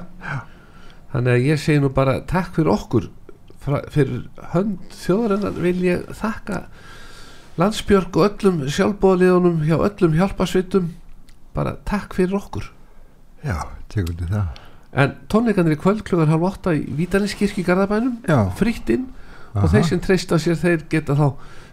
Þannig 1.10 1.34
að 1.34 1.48
ég 1.50 1.60
segi 1.60 1.82
nú 1.82 1.90
bara 1.94 2.20
takk 2.30 2.54
fyrir 2.56 2.72
okkur. 2.76 3.10
Fra, 3.60 3.82
fyrir 3.92 4.22
hönd 4.54 4.94
þjóðarinnar 5.02 5.60
vil 5.60 5.76
ég 5.84 6.06
þakka 6.16 6.62
landsbjörg 7.60 8.16
og 8.16 8.28
öllum 8.30 8.62
sjálfbóðaliðunum 8.72 9.60
hjá 9.68 9.76
öllum 9.76 10.16
hjálpasveitum 10.16 10.88
bara 11.52 11.76
takk 11.84 12.16
fyrir 12.16 12.40
okkur. 12.40 12.70
Já, 13.44 13.58
tekur 13.92 14.16
til 14.16 14.32
það 14.32 14.59
en 14.92 15.14
tónleikanir 15.30 15.76
í 15.76 15.80
kvöld 15.80 16.02
klukkan 16.06 16.30
halv 16.32 16.46
åtta 16.48 16.74
í 16.74 16.82
Vítalinskirkju 16.98 17.62
í 17.62 17.66
Garðabænum 17.66 18.16
já, 18.26 18.38
fritt 18.58 18.90
inn. 18.90 19.08
Og 19.50 19.64
Aha. 19.64 19.70
þeir 19.72 19.86
sem 19.88 20.02
treysta 20.02 20.38
sér 20.38 20.58
þeir 20.58 20.84
geta 20.90 21.16
þá 21.18 21.26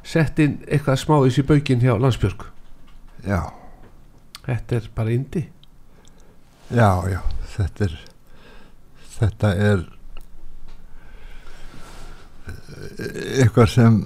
sett 0.08 0.40
inn 0.42 0.58
eitthvað 0.66 1.02
smávís 1.02 1.38
í 1.38 1.46
baukinn 1.46 1.84
hjá 1.84 1.94
landsbjörg. 1.98 2.48
Já, 3.28 3.42
þetta 4.46 4.80
er 4.80 4.90
bara 4.96 5.14
indi 5.14 5.44
já, 6.74 6.90
já. 7.10 7.20
Þetta 7.58 7.86
er 7.88 7.98
þetta 9.18 9.52
er 9.66 9.84
eh, 12.48 13.44
eitthvað 13.44 13.70
sem 13.74 14.00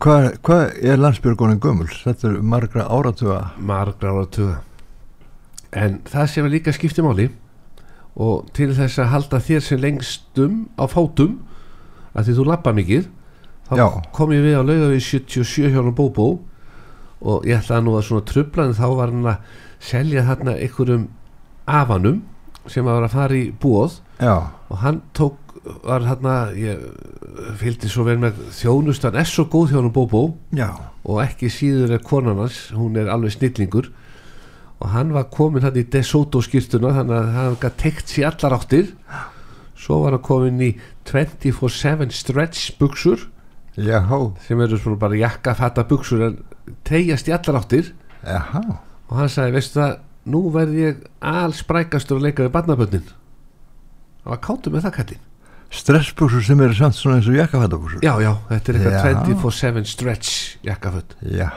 hvað 0.00 0.26
hva 0.46 0.58
er 0.78 0.98
landsbjörgunin 1.00 1.62
gömul? 1.62 1.90
Þetta 1.90 2.28
er 2.30 2.42
margra 2.42 2.86
áratuga. 2.86 3.44
Margra 3.58 4.14
ára 4.14 4.26
tuga 4.30 4.58
en 5.70 6.00
það 6.08 6.30
sem 6.32 6.46
er 6.46 6.54
líka 6.56 6.74
skipti 6.74 7.02
máli 7.04 7.28
og 8.16 8.50
til 8.56 8.72
þess 8.74 8.98
að 9.00 9.10
halda 9.14 9.40
þér 9.46 9.64
sem 9.64 9.80
lengstum 9.80 10.60
á 10.80 10.84
fátum 10.90 11.38
að 12.14 12.26
því 12.28 12.36
þú 12.38 12.46
lappa 12.48 12.72
mikið 12.74 13.08
þá 13.70 13.74
Já. 13.78 13.86
kom 14.16 14.32
ég 14.34 14.44
við 14.44 14.58
að 14.58 14.70
lauga 14.72 14.88
við 14.90 15.04
77 15.06 15.70
hjá 15.70 15.78
hann 15.78 15.94
Bóbó 15.94 16.28
og 17.20 17.46
ég 17.46 17.60
ætlaði 17.60 17.86
nú 17.86 17.94
að 17.98 18.06
svona 18.08 18.26
trubla 18.26 18.66
en 18.66 18.76
þá 18.78 18.86
var 18.96 19.12
hann 19.12 19.30
að 19.30 19.54
selja 19.90 20.24
þarna 20.26 20.56
einhverjum 20.58 21.06
afanum 21.70 22.22
sem 22.70 22.84
var 22.84 23.04
að 23.06 23.14
fara 23.14 23.36
í 23.38 23.46
búð 23.62 24.00
já, 24.20 24.34
og 24.68 24.82
hann 24.82 25.00
tók 25.16 25.38
var 25.84 26.04
þarna 26.04 26.34
ég 26.56 26.82
fylgdi 27.60 27.88
svo 27.92 28.04
vel 28.08 28.18
með 28.20 28.38
þjónust 28.56 29.04
hann 29.06 29.18
er 29.20 29.28
svo 29.28 29.46
góð 29.52 29.72
hjá 29.74 29.78
hann 29.80 29.92
Bóbó 29.94 30.22
og 31.04 31.22
ekki 31.22 31.50
síður 31.52 31.94
er 31.96 32.04
konan 32.04 32.40
hans 32.42 32.70
hún 32.76 32.96
er 33.00 33.10
alveg 33.12 33.36
snillingur 33.36 33.90
og 34.80 34.92
hann 34.94 35.12
var 35.14 35.28
komin 35.32 35.64
hann 35.66 35.76
í 35.76 35.86
DeSoto 35.92 36.42
skýrtuna 36.44 36.94
þannig 36.96 37.16
að 37.18 37.32
hann 37.36 37.58
gætt 37.60 37.80
tekt 37.82 38.12
sér 38.12 38.30
allar 38.32 38.58
áttir. 38.58 38.94
Svo 39.76 40.02
var 40.04 40.16
hann 40.16 40.24
komin 40.24 40.62
í 40.64 40.70
24-7 41.08 42.10
stretch 42.16 42.76
buksur 42.80 43.28
sem 44.44 44.60
eru 44.60 44.76
svona 44.76 44.98
bara 45.00 45.16
jakka 45.20 45.54
fatta 45.56 45.84
buksur 45.88 46.24
en 46.26 46.40
tegjast 46.84 47.28
í 47.30 47.36
allar 47.36 47.62
áttir. 47.62 47.92
Já 48.24 48.40
og 49.10 49.18
hann 49.18 49.30
sagði 49.32 49.56
veistu 49.58 49.80
það 49.80 49.96
nú 50.30 50.42
verð 50.54 50.76
ég 50.78 51.02
alls 51.26 51.64
sprækastur 51.64 52.20
að 52.20 52.28
leika 52.28 52.46
við 52.46 52.54
barnabönnin 52.54 53.08
hann 53.10 54.32
var 54.34 54.42
káttur 54.44 54.74
með 54.74 54.86
það 54.86 54.96
kallinn 54.98 55.26
stressbuxur 55.80 56.44
sem 56.46 56.60
eru 56.64 56.76
samt 56.78 56.98
svona 56.98 57.18
eins 57.18 57.30
og 57.30 57.38
jakkafættabuxur 57.38 58.04
já 58.06 58.12
já 58.22 58.32
þetta 58.50 58.72
er 58.72 58.78
eitthvað 58.80 59.32
24-7 59.32 59.90
stretch 59.90 60.36
jakkaföld 60.66 61.16
já, 61.26 61.48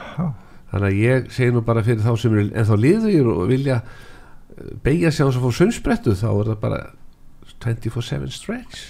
þannig 0.74 0.88
að 0.90 0.98
ég 1.04 1.30
segi 1.38 1.54
nú 1.54 1.62
bara 1.64 1.84
fyrir 1.86 2.02
þá 2.02 2.12
sem 2.18 2.34
eru 2.34 2.48
ennþá 2.50 2.78
liðugir 2.82 3.30
og 3.30 3.44
vilja 3.52 3.76
eh, 3.84 4.74
beigja 4.84 5.12
sig 5.14 5.22
á 5.22 5.26
þess 5.30 5.38
að 5.38 5.46
fá 5.46 5.58
sönnsprettu 5.60 6.16
þá 6.18 6.26
er 6.34 6.50
það 6.52 6.60
bara 6.66 6.82
24-7 7.64 8.30
stretch. 8.34 8.82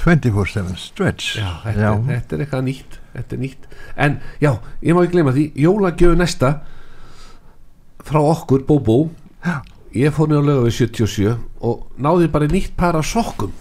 24-7 0.00 0.74
stretch. 0.80 1.36
Já, 1.40 1.50
þetta, 1.64 1.90
Er, 1.92 2.00
þetta 2.08 2.36
er 2.36 2.42
eitthvað 2.44 2.64
nýtt 2.66 2.96
þetta 3.16 3.36
er 3.36 3.40
nýtt. 3.44 3.68
En 3.96 4.16
já, 4.42 4.50
ég 4.84 4.96
má 4.96 5.02
ekki 5.04 5.14
gleyma 5.16 5.32
því 5.36 5.44
jólagjöfu 5.62 6.18
næsta 6.20 6.50
frá 8.06 8.20
okkur 8.22 8.64
Bóbó. 8.68 8.98
Já. 9.46 9.60
ég 9.96 10.12
fór 10.12 10.28
niður 10.28 10.44
á 10.44 10.48
lögu 10.50 10.66
við 10.66 10.74
77 10.76 11.36
og 11.64 11.86
náði 11.96 12.26
bara 12.32 12.48
nýtt 12.50 12.74
par 12.76 12.98
af 12.98 13.06
sokkum. 13.08 13.52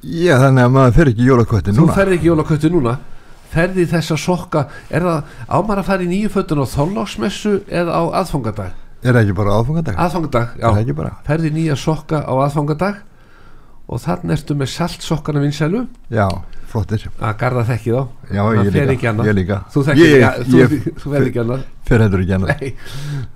Já, 0.00 0.38
þannig 0.40 0.64
að 0.64 0.72
maður 0.76 0.94
fer 0.96 1.10
ekki 1.12 1.26
jólakvötti 1.26 1.74
þú 1.74 1.82
núna. 1.82 1.94
ferði 1.98 2.16
ekki 2.16 2.28
jólakötti 2.30 2.70
núna 2.72 2.92
ferði 3.52 3.84
í 3.86 3.90
þessa 3.92 4.16
sokka 4.20 4.66
er 4.90 5.02
það 5.06 5.22
ámar 5.48 5.80
að 5.82 5.88
fara 5.90 6.02
í 6.06 6.10
nýju 6.12 6.30
fötun 6.34 6.62
á 6.62 6.66
þóllagsmessu 6.74 7.54
eða 7.68 7.96
á 7.96 8.02
aðfangadag? 8.22 8.72
Er 9.02 9.14
það 9.14 9.22
ekki 9.24 9.36
bara 9.38 9.56
aðfangadag? 9.58 9.98
aðfangadag, 9.98 10.48
já, 10.58 11.10
ferði 11.26 11.50
nýja 11.54 11.76
sokka 11.78 12.24
á 12.26 12.32
aðfangadag 12.44 13.04
og 13.88 14.00
þannig 14.04 14.34
ertu 14.36 14.54
með 14.58 14.68
saltsokkana 14.68 15.40
vinsælu. 15.40 15.86
Já, 16.12 16.26
flottir. 16.68 17.06
Að 17.24 17.36
garda 17.40 17.62
þekki 17.64 17.92
þá. 17.94 18.02
Já, 18.36 18.42
Það 18.44 18.66
fer 18.66 18.74
líka, 18.74 18.92
ekki 18.98 19.06
annað. 19.08 19.28
ég 19.30 19.36
líka. 19.38 19.56
Þú 19.72 19.84
Ég- 19.96 20.26
ekki, 21.22 21.40
annað. 21.40 21.62
Fer 21.88 22.02
hendur 22.04 22.20
ekki 22.20 22.34
annað. 22.36 22.60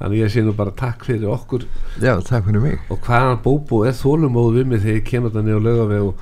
Þannig 0.03 0.19
ég 0.21 0.29
sé 0.35 0.43
nú 0.45 0.53
bara 0.59 0.75
takk 0.77 1.07
fyrir 1.09 1.31
okkur. 1.33 1.65
Já, 2.05 2.13
takk 2.21 2.45
fyrir 2.51 2.61
mig. 2.61 2.79
Og 2.93 3.01
hvaðan 3.01 3.41
Bóbó 3.47 3.81
er 3.89 3.97
þólumóð 3.97 4.51
við 4.59 4.67
mig 4.75 4.83
þegar 4.85 4.99
ég 5.01 5.07
kemur 5.09 5.31
það 5.33 5.47
niður 5.49 5.63
á 5.63 5.67
laugaveg 5.71 6.03
og 6.11 6.15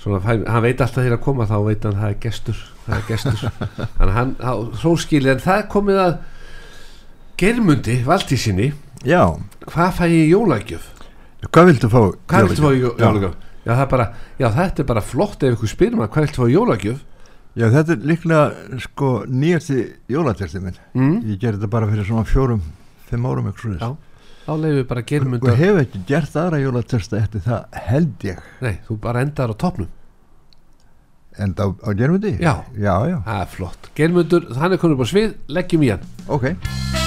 svona, 0.00 0.22
hann 0.24 0.62
veit 0.64 0.80
alltaf 0.80 1.02
þegar 1.04 1.18
að 1.18 1.24
koma 1.28 1.44
þá 1.52 1.56
veit 1.68 1.84
hann 1.84 2.00
það 2.00 2.08
er 2.14 2.18
gestur 2.24 2.56
það 2.86 2.96
er 2.98 3.06
gestur. 3.08 3.44
Þannig 3.98 4.14
hann, 4.18 4.34
hróskili 4.82 5.30
en 5.34 5.40
það 5.44 5.62
komið 5.72 6.00
að 6.04 6.14
germundi 7.40 7.96
Valdísinni, 8.06 8.72
Já, 9.04 9.20
hvað 9.68 9.90
fæ 9.98 10.04
ég 10.08 10.20
í 10.22 10.30
jólagjöf? 10.32 10.84
Hvað 11.52 11.66
viltu 11.68 11.90
fá? 11.92 11.98
hvað 12.30 12.46
viltu 12.48 12.62
fá 12.64 12.70
í 12.72 12.78
jó- 12.80 12.94
jólagjöf? 13.00 13.34
Já, 13.64 13.72
það 13.74 13.82
er 13.84 13.90
bara, 13.90 14.06
já 14.40 14.48
þetta 14.54 14.80
er 14.80 14.86
bara 14.88 15.02
flott 15.04 15.42
ef 15.44 15.56
ykkur 15.58 15.68
spyrir 15.72 15.98
maður 15.98 16.12
hvað 16.14 16.24
viltu 16.26 16.40
fá 16.40 16.46
í 16.48 16.54
jólagjöf? 16.54 17.02
Já, 17.54 17.66
þetta 17.70 17.92
er 17.94 18.06
líklega 18.10 18.80
sko 18.82 19.10
nýjasti 19.30 19.76
jólatexti 20.10 20.60
minn. 20.64 20.78
Mm? 20.94 21.18
Ég 21.28 21.38
gerði 21.38 21.60
þetta 21.60 21.70
bara 21.70 21.86
fyrir 21.90 22.08
svona 22.08 22.24
fjórum, 22.26 22.62
fimm 23.10 23.26
árum 23.28 23.46
eitthvað 23.52 23.76
Já. 23.76 23.84
svo 23.84 23.96
þá 24.44 24.52
leifum 24.60 24.76
við 24.80 24.88
bara 24.88 25.02
germund 25.08 25.44
Og 25.48 25.56
hef 25.56 25.78
ekki 25.84 26.00
gert 26.08 26.34
aðra 26.36 26.58
jólatexta 26.60 27.16
eftir 27.20 27.40
það 27.46 27.78
held 27.88 28.26
ég. 28.28 28.40
Nei, 28.60 28.74
þú 28.88 28.98
bara 29.00 29.22
endar 29.24 29.52
á 29.52 29.56
topnum 29.56 29.88
Enda 31.38 31.66
á, 31.66 31.90
germundi? 31.98 32.36
Já. 32.38 32.62
Já, 32.78 32.94
já, 33.10 33.18
það 33.26 33.40
er 33.40 33.48
flott, 33.56 33.90
germundur, 33.98 34.46
hann 34.58 34.72
er 34.72 34.78
konur 34.82 34.98
upp 34.98 35.06
á 35.06 35.08
svið. 35.10 35.34
Leggjum 35.50 35.82
í 35.86 35.90
hann. 35.94 36.06
Ok 36.28 37.03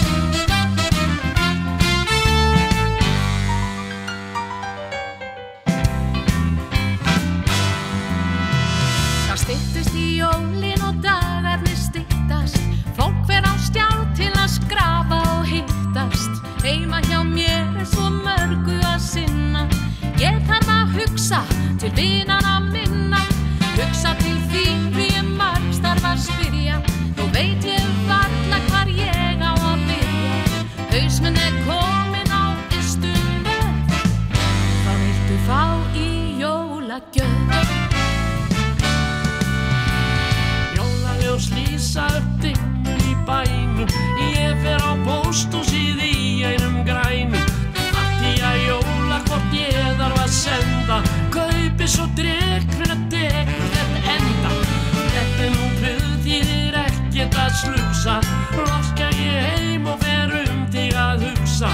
að 58.08 58.24
slugsa 58.24 58.66
Loska 58.68 59.08
ég 59.20 59.46
heim 59.46 59.88
og 59.88 60.00
fer 60.02 60.32
um 60.42 60.64
þig 60.72 60.96
að 60.98 61.26
hugsa. 61.28 61.70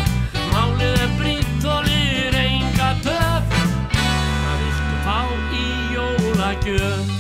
Málið 0.51 1.01
er 1.05 1.11
brýtt 1.19 1.67
og 1.69 1.87
lir 1.87 2.37
enga 2.41 2.89
töf. 3.05 3.55
Hvað 3.93 4.63
viltu 4.63 4.97
fá 5.05 5.19
í 5.59 5.65
jólagjöf? 5.93 7.13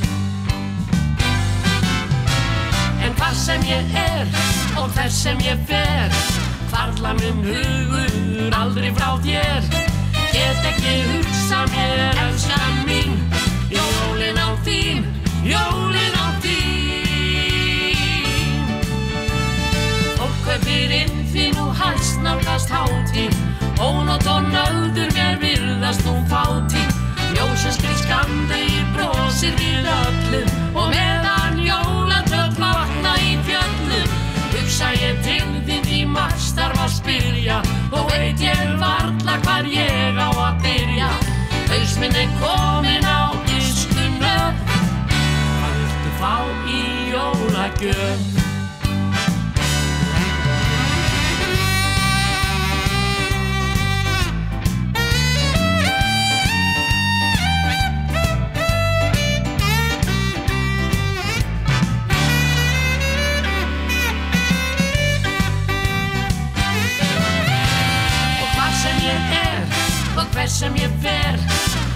En 3.03 3.17
hvar 3.19 3.33
sem 3.37 3.65
ég 3.69 3.97
er 4.03 4.27
og 4.79 4.89
þess 4.97 5.23
sem 5.27 5.41
ég 5.43 5.59
fer 5.69 6.13
Hvarla 6.71 7.13
minn 7.19 7.43
hugur 7.45 8.55
aldrei 8.57 8.93
frá 8.95 9.13
þér 9.21 9.92
hátíð 22.83 23.39
Ónótt 23.79 24.27
og 24.29 24.51
nöður 24.51 25.15
mér 25.15 25.39
virðast 25.41 26.05
nú 26.05 26.19
fátíð 26.31 27.01
Ljósins 27.33 27.79
skrið 27.79 27.97
skamdegir 28.03 28.83
brosir 28.93 29.55
við 29.57 29.87
öllum. 29.89 30.51
Og 30.77 30.91
meðan 30.91 31.61
jólatröll 31.63 32.53
vakna 32.59 33.15
í 33.21 33.37
fjöllum 33.47 34.11
Hugsa 34.53 34.91
ég 34.99 35.17
til 35.25 35.47
þín 35.65 35.87
því 35.87 36.01
margs 36.13 36.51
þarf 36.57 36.83
að 36.85 36.93
spyrja. 36.99 37.57
Og 37.93 38.05
veit 38.11 38.43
ég 38.43 38.75
varla 38.81 39.39
hvar 39.45 39.69
ég 39.69 40.21
á 40.21 40.29
að 40.29 40.61
byrja. 40.67 41.09
Haus 41.71 41.97
minn 42.01 42.21
er 42.21 42.29
komin 42.37 43.07
á 43.07 43.33
ystu 43.57 44.07
nöð 44.19 44.61
Hvað 44.69 45.75
viltu 45.81 46.15
fá 46.21 46.33
í 46.69 46.85
jólagjöf? 47.15 48.42
Hver 70.43 70.49
sem 70.49 70.75
ég 70.75 70.89
fer. 71.01 71.39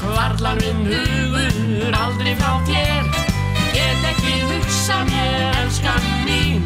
Hvarlar 0.02 0.56
minn 0.62 0.86
hugur 0.88 1.94
aldrei 2.04 2.36
frá 2.40 2.54
þér. 2.68 3.04
Get 3.74 4.04
ekki 4.12 4.36
hugsa 4.48 5.04
mér 5.10 5.56
elskan 5.64 6.04
mín. 6.24 6.64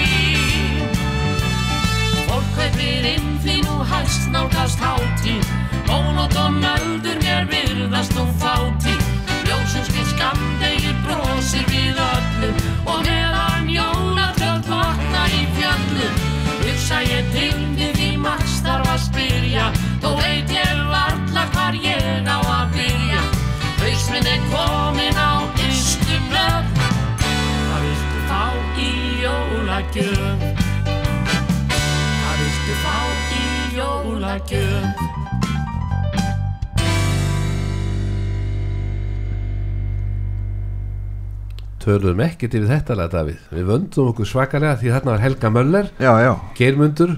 Fólk 2.28 2.48
kaupir 2.58 3.04
inn 3.14 3.28
því 3.44 3.56
nú 3.64 3.76
hæst 3.92 4.28
nálgast 4.30 4.78
hátíð. 4.84 5.46
Ónótt 5.88 6.36
og 6.36 6.50
nöldur 6.60 7.16
mér 7.24 7.48
virðast 7.48 8.12
nú 8.18 8.24
fátíð 8.42 8.75
jólagjöf? 29.96 30.42
Hvað 32.20 32.40
viltu 32.40 32.74
fá 32.82 32.96
í 33.36 33.44
jólagjöf? 33.76 35.04
töluðum 41.86 42.20
ekkert 42.24 42.54
yfir 42.58 42.70
þetta 42.70 42.96
lega 42.98 43.12
Davíð. 43.12 43.42
Við 43.54 43.66
vöndum 43.70 44.08
okkur 44.10 44.26
svakalega 44.26 44.78
því 44.80 44.92
þarna 44.96 45.12
var 45.12 45.20
Helga 45.22 45.50
Möller 45.54 45.90
Já, 46.02 46.12
já, 46.24 46.32
Geirmundur. 46.58 47.12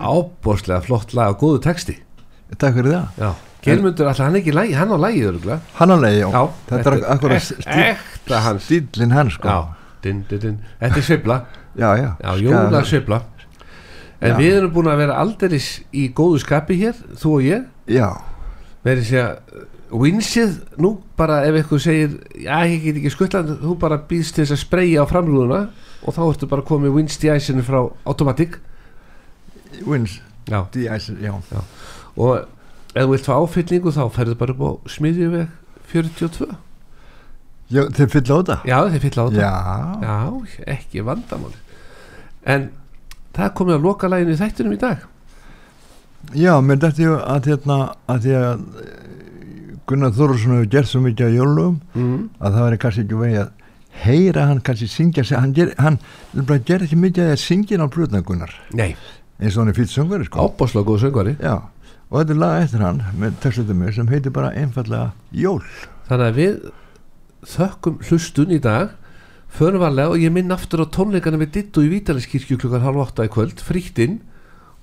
Ábórslega 0.00 0.80
flott 0.86 1.12
lag 1.14 1.34
og 1.34 1.42
góðu 1.42 1.60
texti. 1.66 1.98
Takk 2.56 2.78
fyrir 2.78 2.94
það. 2.94 3.18
Já, 3.20 3.30
Geirmundur, 3.66 4.08
alltaf 4.08 4.24
hann 4.26 4.38
er 4.38 4.40
ekki 4.40 4.54
lægi, 4.56 4.74
hann 4.78 4.92
á 4.92 4.98
lægið 5.04 5.28
örgulega 5.34 5.60
Hann 5.78 5.92
alveg, 5.94 6.16
já, 6.16 6.28
Já, 6.32 6.42
þetta 6.70 6.94
er 6.94 7.84
ekta 7.90 8.40
hans. 8.46 8.64
stílinn 8.70 9.12
hans. 9.14 9.36
sko. 9.36 9.48
Já, 9.48 9.92
din, 10.02 10.24
din, 10.30 10.40
din. 10.40 10.58
þetta 10.80 11.00
er 11.00 11.06
sveifla 11.10 11.38
já, 11.76 11.90
já, 11.98 12.10
já, 12.22 12.34
jóla 12.42 12.84
sveifla. 12.84 13.22
En 14.24 14.30
Já. 14.32 14.36
við 14.38 14.56
erum 14.56 14.72
búin 14.72 14.88
að 14.88 15.00
vera 15.02 15.16
aldeilis 15.20 15.68
í 15.92 16.06
góðu 16.16 16.38
skapi 16.40 16.76
hér, 16.80 16.94
þú 17.20 17.32
og 17.36 17.42
ég. 17.44 17.64
Já, 17.92 18.08
verið 18.86 19.08
sé 19.10 19.20
að 19.20 19.64
vinsið 19.94 20.54
nú 20.80 20.94
bara 21.18 21.42
ef 21.46 21.58
eitthvað 21.60 21.82
segir 21.84 22.14
já 22.40 22.56
ég 22.66 22.80
get 22.82 22.96
ekki 22.98 23.12
skuttlan 23.14 23.50
þú 23.60 23.74
bara 23.78 23.98
býðst 24.10 24.40
þess 24.40 24.54
að 24.56 24.62
spreyja 24.64 25.04
á 25.04 25.10
framrúðuna 25.10 25.60
og 26.02 26.16
þá 26.16 26.22
ertu 26.24 26.48
bara 26.50 26.64
komið 26.66 26.96
vinst 26.96 27.26
í 27.26 27.30
æsinu 27.30 27.62
frá 27.66 27.80
Automatic. 28.08 28.56
Wins, 29.86 30.20
já. 30.48 30.64
D-Ice, 30.72 31.14
já. 31.20 31.34
Og 32.16 32.46
ef 32.94 33.02
þú 33.04 33.10
vilt 33.12 33.28
fá 33.28 33.34
áfyllingu 33.38 33.92
þá 33.94 34.02
ferðu 34.14 34.38
bara 34.40 34.54
upp 34.56 34.64
á 34.64 34.70
smiðjuveg 34.94 35.52
42 35.92 36.48
Já, 37.72 37.80
þeir 37.96 38.10
fylla 38.12 38.34
á 38.34 38.38
þetta? 38.40 38.56
Já 38.68 38.78
þeir 38.92 39.02
fylla 39.06 39.22
á 39.24 39.26
þetta. 39.28 39.44
Já, 39.44 39.52
já 40.04 40.74
ekki 40.76 41.04
vandamáli 41.06 41.63
en 42.44 42.68
það 43.34 43.56
komið 43.58 43.78
að 43.78 43.88
loka 43.88 44.10
læginu 44.10 44.34
í 44.34 44.40
þættinum 44.40 44.76
í 44.76 44.80
dag. 44.82 45.08
Já, 46.32 46.54
þetta 46.60 46.92
er 47.04 47.18
að 47.28 47.50
hérna 47.50 47.78
að 48.08 48.22
því 48.24 48.36
að 48.38 48.62
eh, 48.84 49.02
Gunnar 49.84 50.14
Þorvarsson 50.16 50.54
hefur 50.56 50.70
gert 50.72 50.88
svo 50.88 51.02
mikið 51.04 51.28
á 51.28 51.36
jólum 51.36 51.74
mm. 51.92 52.20
að 52.40 52.54
það 52.54 52.66
væri 52.66 52.80
kannski 52.84 53.04
ekki 53.04 53.18
vegi 53.20 53.40
að 53.42 53.50
heyra 54.04 54.46
hann 54.48 54.62
kannski 54.64 54.88
syngja 54.90 55.24
sig, 55.24 55.36
hann, 55.38 55.52
ger, 55.54 55.74
hann 55.78 55.98
ger 56.66 56.86
ekki 56.86 56.98
mikið 56.98 57.34
að 57.34 57.42
syngja 57.42 57.78
á 57.84 57.88
plötna 57.92 58.22
Gunnar. 58.24 58.54
Nei, 58.72 58.94
eins 59.38 59.58
og 59.58 59.64
hann 59.64 59.74
er 59.74 59.78
fýtt 59.78 59.92
söngveri 59.92 60.28
sko. 60.28 60.48
Ábáslega 60.48 60.88
góð 60.88 61.04
söngvari. 61.04 61.36
Já, 61.36 61.60
og 62.08 62.16
þetta 62.16 62.34
er 62.34 62.40
lag 62.40 62.64
eftir 62.64 62.86
hann 62.86 63.04
með 63.20 63.38
textutum 63.44 63.84
mér 63.84 63.94
sem 63.96 64.10
heitir 64.10 64.34
bara 64.34 64.54
einfallega 64.56 65.12
Jól. 65.36 65.60
Þannig 66.08 66.30
að 66.30 66.40
við 66.40 66.58
þökkum 67.54 68.00
hlustun 68.08 68.54
í 68.54 68.60
dag 68.64 68.96
förum 69.54 69.82
varlega 69.82 70.12
og 70.12 70.22
ég 70.22 70.32
minn 70.34 70.52
aftur 70.54 70.82
á 70.82 70.86
tónleikana 70.90 71.38
við 71.40 71.52
Dittu 71.54 71.84
í 71.84 71.90
Vítalinskirkju 71.92 72.58
klukkan 72.58 72.82
halv 72.84 73.02
åtta 73.04 73.26
í 73.26 73.30
kvöld, 73.32 73.62
frítt 73.62 74.00
inn. 74.02 74.20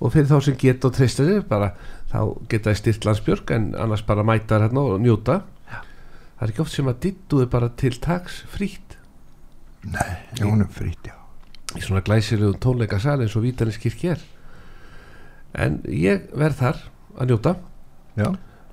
Og 0.01 0.13
fyrir 0.15 0.29
þá 0.31 0.37
sem 0.47 0.57
geta 0.57 0.89
og 0.89 0.95
treysta 0.97 1.25
sig 1.27 1.43
bara 1.49 1.73
þá 2.09 2.19
geta 2.49 2.71
þið 2.71 2.79
styrt 2.79 3.07
landsbjörg 3.07 3.53
en 3.55 3.67
annars 3.77 4.05
bara 4.07 4.25
mæta 4.25 4.55
þær 4.55 4.65
hérna 4.65 4.85
og 4.87 5.03
njóta. 5.03 5.41
Það 5.67 6.47
er 6.47 6.53
ekki 6.53 6.63
oft 6.63 6.73
sem 6.73 6.89
að 6.89 7.01
Dittu 7.05 7.43
er 7.43 7.51
bara 7.51 7.69
til 7.77 7.93
tags 8.01 8.41
frítt. 8.49 8.97
Nei, 9.85 10.09
já, 10.39 10.45
hún 10.47 10.63
er 10.65 10.71
frýtt, 10.73 11.11
já. 11.11 11.17
Í 11.77 11.83
svona 11.85 12.01
glæsilegum 12.05 12.57
tónleikasal 12.63 13.21
eins 13.21 13.37
og 13.37 13.45
Vítalinskirkju 13.45 14.15
er. 14.15 14.25
En 15.53 15.81
ég 15.85 16.31
verð 16.33 16.63
þar 16.63 16.83
að 17.19 17.33
njóta. 17.33 17.55
Já, 18.17 18.27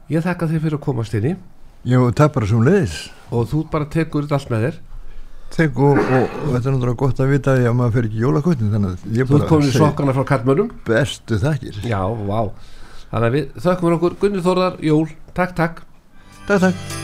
ég 0.08 0.24
þakka 0.24 0.48
þér 0.48 0.64
fyrir 0.64 0.78
að 0.80 0.86
komast 0.88 1.18
inn 1.18 1.32
í. 1.34 1.38
Já 1.86 2.00
það 2.02 2.24
er 2.24 2.32
bara 2.34 2.46
sem 2.50 2.64
leiðis 2.66 2.94
og 3.30 3.44
þú 3.52 3.60
bara 3.70 3.86
tekur 3.92 4.24
þetta 4.24 4.38
allt 4.38 4.50
með 4.50 4.64
þér 4.64 4.78
Tenk 5.54 5.78
og, 5.80 5.98
og, 5.98 6.34
og 6.44 6.52
þetta 6.52 6.68
er 6.68 6.74
náttúrulega 6.74 7.00
gott 7.00 7.22
að 7.24 7.32
vita 7.32 7.56
að 7.56 7.76
maður 7.78 7.94
fer 7.96 8.08
ekki 8.10 8.22
jólakvöldin 8.24 8.74
þannig 8.74 8.94
að 8.94 9.18
ég 9.18 9.32
bara 9.32 9.48
bestu 10.86 11.40
þakkir. 11.42 11.80
Já, 11.88 12.02
vá. 12.28 12.40
Þannig 13.08 13.28
að 13.30 13.36
við 13.38 13.50
þökkum 13.66 13.98
okkur. 13.98 14.20
Gunni 14.22 14.44
Þórðar, 14.44 14.80
Jól, 14.84 15.04
takk, 15.32 15.58
takk. 15.58 15.84
Takk, 16.46 16.68
takk 16.68 16.97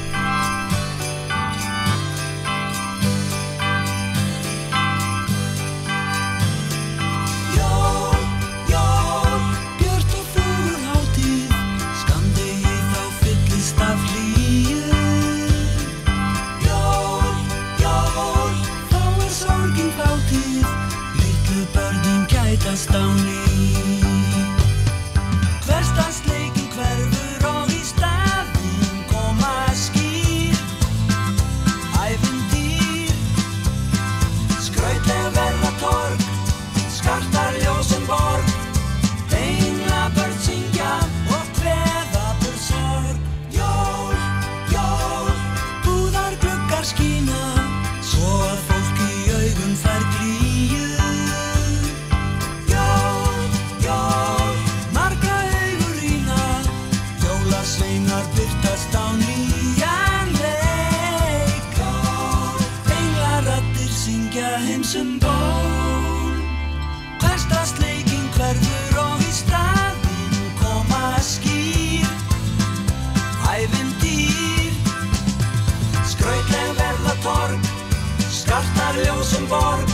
Carlos 78.95 79.35
en 79.35 79.49
Borg 79.49 79.94